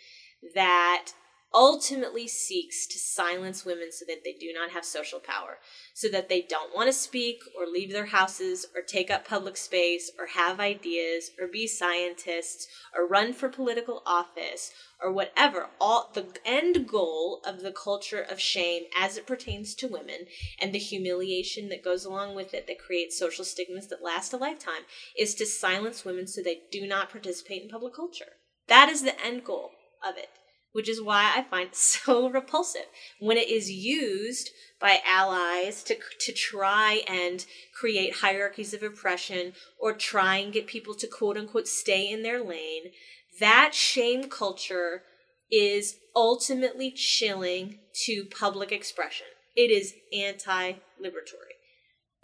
that 0.54 1.06
ultimately 1.54 2.26
seeks 2.26 2.86
to 2.86 2.98
silence 2.98 3.64
women 3.64 3.90
so 3.92 4.04
that 4.06 4.24
they 4.24 4.32
do 4.32 4.52
not 4.52 4.70
have 4.70 4.84
social 4.84 5.20
power, 5.20 5.58
so 5.94 6.08
that 6.08 6.28
they 6.28 6.42
don't 6.42 6.74
want 6.74 6.88
to 6.88 6.92
speak 6.92 7.40
or 7.58 7.66
leave 7.66 7.92
their 7.92 8.06
houses 8.06 8.66
or 8.74 8.82
take 8.82 9.10
up 9.10 9.26
public 9.26 9.56
space 9.56 10.10
or 10.18 10.26
have 10.26 10.60
ideas 10.60 11.30
or 11.40 11.46
be 11.46 11.66
scientists 11.66 12.66
or 12.96 13.06
run 13.06 13.32
for 13.32 13.48
political 13.48 14.02
office 14.06 14.72
or 15.02 15.12
whatever. 15.12 15.68
All 15.80 16.10
the 16.14 16.26
end 16.44 16.86
goal 16.88 17.40
of 17.44 17.60
the 17.60 17.72
culture 17.72 18.20
of 18.22 18.40
shame 18.40 18.84
as 18.98 19.16
it 19.16 19.26
pertains 19.26 19.74
to 19.76 19.88
women 19.88 20.26
and 20.60 20.72
the 20.72 20.78
humiliation 20.78 21.68
that 21.68 21.84
goes 21.84 22.04
along 22.04 22.34
with 22.34 22.54
it 22.54 22.66
that 22.66 22.78
creates 22.78 23.18
social 23.18 23.44
stigmas 23.44 23.88
that 23.88 24.02
last 24.02 24.32
a 24.32 24.36
lifetime 24.36 24.82
is 25.18 25.34
to 25.34 25.46
silence 25.46 26.04
women 26.04 26.26
so 26.26 26.42
they 26.42 26.60
do 26.70 26.86
not 26.86 27.10
participate 27.10 27.62
in 27.62 27.68
public 27.68 27.94
culture. 27.94 28.36
That 28.68 28.88
is 28.88 29.02
the 29.02 29.20
end 29.24 29.44
goal 29.44 29.72
of 30.06 30.16
it 30.16 30.30
which 30.72 30.88
is 30.88 31.00
why 31.00 31.32
I 31.36 31.42
find 31.42 31.68
it 31.68 31.76
so 31.76 32.28
repulsive 32.28 32.86
when 33.20 33.36
it 33.36 33.48
is 33.48 33.70
used 33.70 34.50
by 34.80 35.00
allies 35.06 35.84
to, 35.84 35.96
to 36.20 36.32
try 36.32 37.02
and 37.06 37.46
create 37.72 38.16
hierarchies 38.16 38.74
of 38.74 38.82
oppression 38.82 39.52
or 39.78 39.92
try 39.92 40.38
and 40.38 40.52
get 40.52 40.66
people 40.66 40.94
to 40.94 41.06
quote 41.06 41.36
unquote 41.36 41.68
stay 41.68 42.10
in 42.10 42.22
their 42.22 42.42
lane. 42.42 42.90
That 43.38 43.74
shame 43.74 44.28
culture 44.28 45.04
is 45.50 45.96
ultimately 46.16 46.90
chilling 46.90 47.78
to 48.06 48.24
public 48.24 48.72
expression. 48.72 49.26
It 49.54 49.70
is 49.70 49.94
anti 50.12 50.72
liberatory. 51.00 51.58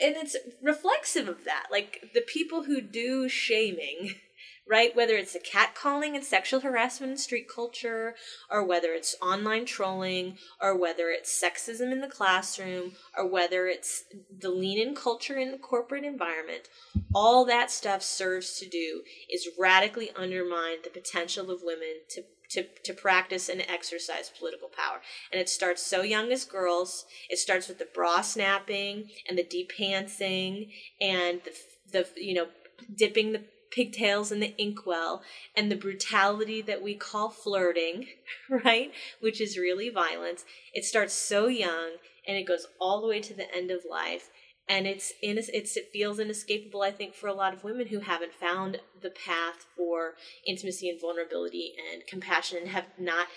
And 0.01 0.17
it's 0.17 0.37
reflexive 0.63 1.29
of 1.29 1.45
that. 1.45 1.67
Like 1.71 2.11
the 2.15 2.21
people 2.21 2.65
who 2.65 2.81
do 2.81 3.29
shaming 3.29 4.15
right? 4.69 4.95
Whether 4.95 5.15
it's 5.15 5.33
the 5.33 5.41
catcalling 5.41 6.15
and 6.15 6.25
sexual 6.25 6.61
harassment 6.61 7.13
in 7.13 7.19
street 7.19 7.49
culture, 7.49 8.15
or 8.51 8.65
whether 8.65 8.93
it's 8.93 9.17
online 9.23 9.65
trolling, 9.65 10.37
or 10.61 10.77
whether 10.77 11.09
it's 11.09 11.43
sexism 11.43 11.91
in 11.91 12.01
the 12.01 12.09
classroom, 12.09 12.93
or 13.17 13.27
whether 13.27 13.67
it's 13.67 14.05
the 14.37 14.51
lean 14.51 14.79
in 14.79 14.95
culture 14.95 15.39
in 15.39 15.51
the 15.53 15.59
corporate 15.59 16.05
environment, 16.05 16.69
all 17.15 17.45
that 17.47 17.71
stuff 17.71 18.03
serves 18.03 18.59
to 18.59 18.69
do 18.69 19.03
is 19.31 19.49
radically 19.59 20.11
undermine 20.17 20.79
the 20.85 20.91
potential 20.91 21.51
of 21.51 21.63
women 21.63 22.03
to 22.11 22.23
to, 22.51 22.65
to 22.85 22.95
practice 22.95 23.51
and 23.51 23.61
exercise 23.69 24.31
political 24.39 24.69
power. 24.69 25.03
And 25.31 25.39
it 25.39 25.51
starts 25.51 25.83
so 25.83 26.01
young 26.01 26.33
as 26.33 26.47
girls. 26.47 27.05
It 27.29 27.39
starts 27.39 27.69
with 27.69 27.79
the 27.79 27.89
bra 27.95 28.23
snapping 28.23 29.11
and 29.29 29.37
the 29.37 29.45
deep 29.45 29.73
pantsing 29.79 30.73
and 30.99 31.43
the, 31.45 31.53
the 31.93 32.07
you 32.17 32.33
know, 32.33 32.47
dipping 32.97 33.33
the 33.33 33.43
pigtails 33.71 34.33
in 34.33 34.41
the 34.41 34.55
inkwell 34.61 35.23
and 35.57 35.71
the 35.71 35.77
brutality 35.77 36.61
that 36.63 36.83
we 36.83 36.95
call 36.95 37.29
flirting, 37.29 38.07
right? 38.65 38.93
Which 39.21 39.41
is 39.41 39.59
really 39.59 39.91
violence. 39.91 40.45
It 40.73 40.85
starts 40.85 41.15
so 41.15 41.47
young 41.47 41.93
and 42.27 42.37
it 42.37 42.47
goes 42.47 42.67
all 42.81 43.01
the 43.01 43.09
way 43.09 43.21
to 43.21 43.35
the 43.35 43.53
end 43.55 43.71
of 43.71 43.81
life. 43.91 44.31
And 44.69 44.87
it's 44.87 45.13
in 45.23 45.39
it's 45.39 45.77
it 45.79 45.89
feels 45.93 46.19
inescapable, 46.19 46.83
I 46.83 46.91
think, 46.91 47.15
for 47.15 47.27
a 47.27 47.33
lot 47.33 47.55
of 47.55 47.65
women 47.65 47.87
who 47.87 48.01
haven't 48.01 48.35
found 48.35 48.79
the 49.01 49.09
path 49.09 49.65
for 49.75 50.13
intimacy 50.47 50.91
and 50.91 51.01
vulnerability 51.01 51.73
and 51.91 52.07
compassion 52.07 52.59
and 52.59 52.69
have 52.69 52.85
not 52.99 53.29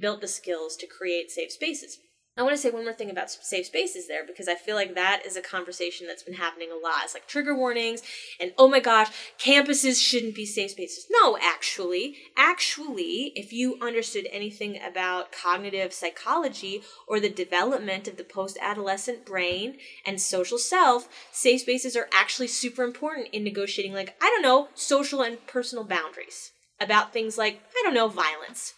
built 0.00 0.20
the 0.20 0.28
skills 0.28 0.76
to 0.76 0.86
create 0.86 1.32
safe 1.32 1.50
spaces. 1.50 1.98
I 2.38 2.42
want 2.42 2.54
to 2.54 2.58
say 2.60 2.70
one 2.70 2.84
more 2.84 2.92
thing 2.92 3.08
about 3.08 3.30
safe 3.30 3.66
spaces 3.66 4.08
there 4.08 4.26
because 4.26 4.46
I 4.46 4.56
feel 4.56 4.76
like 4.76 4.94
that 4.94 5.24
is 5.24 5.36
a 5.36 5.42
conversation 5.42 6.06
that's 6.06 6.22
been 6.22 6.34
happening 6.34 6.68
a 6.70 6.76
lot. 6.76 7.00
It's 7.02 7.14
like 7.14 7.26
trigger 7.26 7.56
warnings 7.56 8.02
and 8.38 8.52
oh 8.58 8.68
my 8.68 8.78
gosh, 8.78 9.08
campuses 9.38 10.02
shouldn't 10.02 10.34
be 10.34 10.44
safe 10.44 10.72
spaces. 10.72 11.06
No, 11.10 11.38
actually, 11.40 12.16
actually, 12.36 13.32
if 13.34 13.54
you 13.54 13.78
understood 13.80 14.28
anything 14.30 14.78
about 14.86 15.32
cognitive 15.32 15.94
psychology 15.94 16.82
or 17.08 17.20
the 17.20 17.30
development 17.30 18.06
of 18.06 18.18
the 18.18 18.24
post 18.24 18.58
adolescent 18.60 19.24
brain 19.24 19.78
and 20.04 20.20
social 20.20 20.58
self, 20.58 21.08
safe 21.32 21.62
spaces 21.62 21.96
are 21.96 22.08
actually 22.12 22.48
super 22.48 22.84
important 22.84 23.28
in 23.32 23.44
negotiating, 23.44 23.94
like, 23.94 24.14
I 24.20 24.26
don't 24.26 24.42
know, 24.42 24.68
social 24.74 25.22
and 25.22 25.44
personal 25.46 25.84
boundaries 25.84 26.52
about 26.78 27.14
things 27.14 27.38
like, 27.38 27.62
I 27.70 27.82
don't 27.82 27.94
know, 27.94 28.08
violence. 28.08 28.74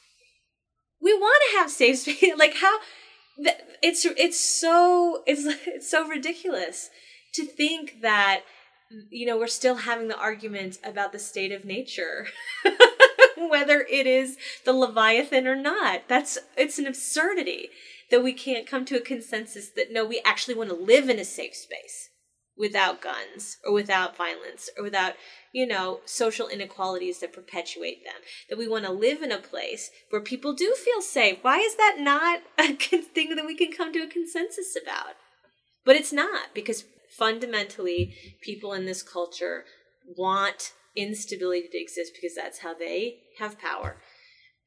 We 1.00 1.12
want 1.12 1.42
to 1.50 1.58
have 1.58 1.70
safe 1.72 1.98
space. 1.98 2.36
Like, 2.36 2.54
how 2.56 2.78
it's 3.38 4.04
it's 4.04 4.40
so 4.40 5.22
it's 5.26 5.44
it's 5.66 5.90
so 5.90 6.06
ridiculous 6.06 6.90
to 7.34 7.44
think 7.44 8.00
that 8.02 8.42
you 9.10 9.26
know 9.26 9.38
we're 9.38 9.46
still 9.46 9.76
having 9.76 10.08
the 10.08 10.18
argument 10.18 10.78
about 10.82 11.12
the 11.12 11.18
state 11.18 11.52
of 11.52 11.64
nature 11.64 12.26
whether 13.48 13.86
it 13.90 14.06
is 14.06 14.36
the 14.64 14.72
leviathan 14.72 15.46
or 15.46 15.56
not. 15.56 16.02
That's 16.08 16.38
it's 16.56 16.78
an 16.78 16.86
absurdity 16.86 17.70
that 18.10 18.24
we 18.24 18.32
can't 18.32 18.66
come 18.66 18.84
to 18.86 18.96
a 18.96 19.00
consensus 19.00 19.68
that 19.70 19.92
no 19.92 20.04
we 20.04 20.20
actually 20.24 20.54
want 20.54 20.70
to 20.70 20.76
live 20.76 21.08
in 21.08 21.18
a 21.18 21.24
safe 21.24 21.54
space 21.54 22.10
without 22.58 23.00
guns 23.00 23.58
or 23.64 23.72
without 23.72 24.16
violence 24.16 24.68
or 24.76 24.82
without, 24.82 25.14
you 25.52 25.66
know, 25.66 26.00
social 26.04 26.48
inequalities 26.48 27.20
that 27.20 27.32
perpetuate 27.32 28.04
them. 28.04 28.20
That 28.48 28.58
we 28.58 28.68
want 28.68 28.84
to 28.84 28.92
live 28.92 29.22
in 29.22 29.32
a 29.32 29.38
place 29.38 29.90
where 30.10 30.20
people 30.20 30.52
do 30.52 30.74
feel 30.74 31.00
safe. 31.00 31.38
Why 31.42 31.58
is 31.58 31.76
that 31.76 31.96
not 31.98 32.42
a 32.58 32.74
thing 32.74 33.36
that 33.36 33.46
we 33.46 33.54
can 33.54 33.72
come 33.72 33.92
to 33.92 34.00
a 34.00 34.08
consensus 34.08 34.76
about? 34.80 35.14
But 35.84 35.96
it's 35.96 36.12
not 36.12 36.54
because 36.54 36.84
fundamentally 37.16 38.14
people 38.42 38.72
in 38.72 38.84
this 38.84 39.02
culture 39.02 39.64
want 40.16 40.72
instability 40.96 41.68
to 41.68 41.80
exist 41.80 42.12
because 42.14 42.34
that's 42.34 42.58
how 42.58 42.74
they 42.74 43.18
have 43.38 43.58
power. 43.58 43.96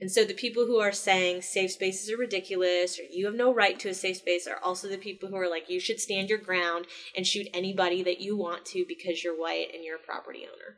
And 0.01 0.11
so 0.11 0.25
the 0.25 0.33
people 0.33 0.65
who 0.65 0.79
are 0.79 0.91
saying 0.91 1.43
safe 1.43 1.73
spaces 1.73 2.09
are 2.09 2.17
ridiculous 2.17 2.99
or 2.99 3.03
you 3.03 3.27
have 3.27 3.35
no 3.35 3.53
right 3.53 3.79
to 3.79 3.89
a 3.89 3.93
safe 3.93 4.17
space 4.17 4.47
are 4.47 4.59
also 4.63 4.87
the 4.87 4.97
people 4.97 5.29
who 5.29 5.35
are 5.35 5.49
like 5.49 5.69
you 5.69 5.79
should 5.79 5.99
stand 5.99 6.27
your 6.27 6.39
ground 6.39 6.87
and 7.15 7.25
shoot 7.25 7.47
anybody 7.53 8.01
that 8.01 8.19
you 8.19 8.35
want 8.35 8.65
to 8.65 8.83
because 8.87 9.23
you're 9.23 9.39
white 9.39 9.67
and 9.71 9.83
you're 9.83 9.97
a 9.97 9.99
property 9.99 10.41
owner. 10.41 10.77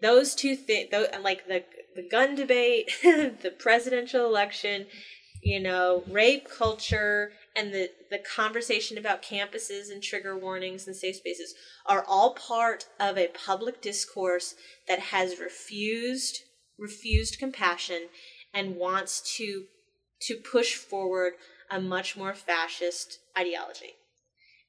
Those 0.00 0.34
two 0.34 0.56
things, 0.56 0.92
like 1.22 1.48
the 1.48 1.64
the 1.96 2.06
gun 2.06 2.34
debate, 2.34 2.90
the 3.02 3.54
presidential 3.58 4.26
election, 4.26 4.86
you 5.42 5.58
know, 5.58 6.04
rape 6.06 6.46
culture, 6.48 7.32
and 7.56 7.72
the 7.72 7.90
the 8.10 8.18
conversation 8.18 8.98
about 8.98 9.22
campuses 9.22 9.90
and 9.90 10.02
trigger 10.02 10.36
warnings 10.36 10.86
and 10.86 10.94
safe 10.94 11.16
spaces 11.16 11.54
are 11.86 12.04
all 12.06 12.34
part 12.34 12.84
of 13.00 13.16
a 13.16 13.28
public 13.28 13.80
discourse 13.80 14.54
that 14.86 14.98
has 14.98 15.40
refused 15.40 16.40
refused 16.78 17.38
compassion 17.38 18.08
and 18.54 18.76
wants 18.76 19.36
to 19.36 19.64
to 20.20 20.36
push 20.36 20.74
forward 20.74 21.34
a 21.70 21.80
much 21.80 22.16
more 22.16 22.34
fascist 22.34 23.18
ideology. 23.36 23.94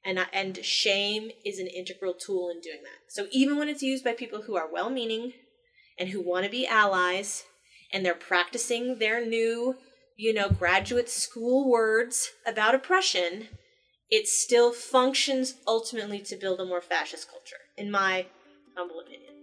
And, 0.04 0.19
uh, 0.19 0.26
and 0.34 0.63
shame 0.63 1.32
is 1.45 1.60
an 1.60 1.67
integral 1.67 2.13
tool 2.13 2.50
in 2.50 2.60
doing 2.62 2.84
that. 2.84 3.12
So 3.12 3.28
even 3.32 3.58
when 3.58 3.69
it's 3.69 3.82
used 3.82 4.04
by 4.04 4.13
people 4.13 4.43
who 4.43 4.56
are 4.56 4.71
well 4.71 4.89
meaning 4.89 5.34
and 5.98 6.10
who 6.10 6.21
want 6.21 6.45
to 6.45 6.52
be 6.52 6.67
allies 6.67 7.43
and 7.91 8.06
they're 8.06 8.13
practicing 8.13 9.00
their 9.00 9.26
new, 9.26 9.76
you 10.17 10.34
know, 10.34 10.50
graduate 10.50 11.10
school 11.10 11.69
words 11.69 12.32
about 12.45 12.76
oppression, 12.76 13.48
it 14.10 14.28
still 14.28 14.71
functions 14.71 15.56
ultimately 15.65 16.19
to 16.19 16.36
build 16.36 16.60
a 16.60 16.65
more 16.65 16.82
fascist 16.82 17.30
culture, 17.30 17.62
in 17.78 17.89
my 17.89 18.28
humble 18.76 19.00
opinion. 19.00 19.35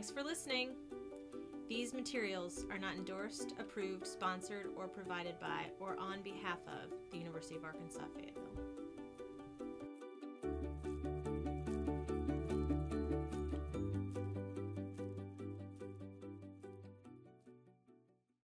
Thanks 0.00 0.12
for 0.12 0.22
listening. 0.22 0.70
These 1.68 1.92
materials 1.92 2.64
are 2.70 2.78
not 2.78 2.94
endorsed, 2.94 3.52
approved, 3.58 4.06
sponsored, 4.06 4.68
or 4.74 4.88
provided 4.88 5.38
by 5.38 5.66
or 5.78 5.94
on 6.00 6.22
behalf 6.22 6.56
of 6.66 6.90
the 7.10 7.18
University 7.18 7.56
of 7.56 7.64
Arkansas 7.64 8.06
Fayetteville. 8.16 8.69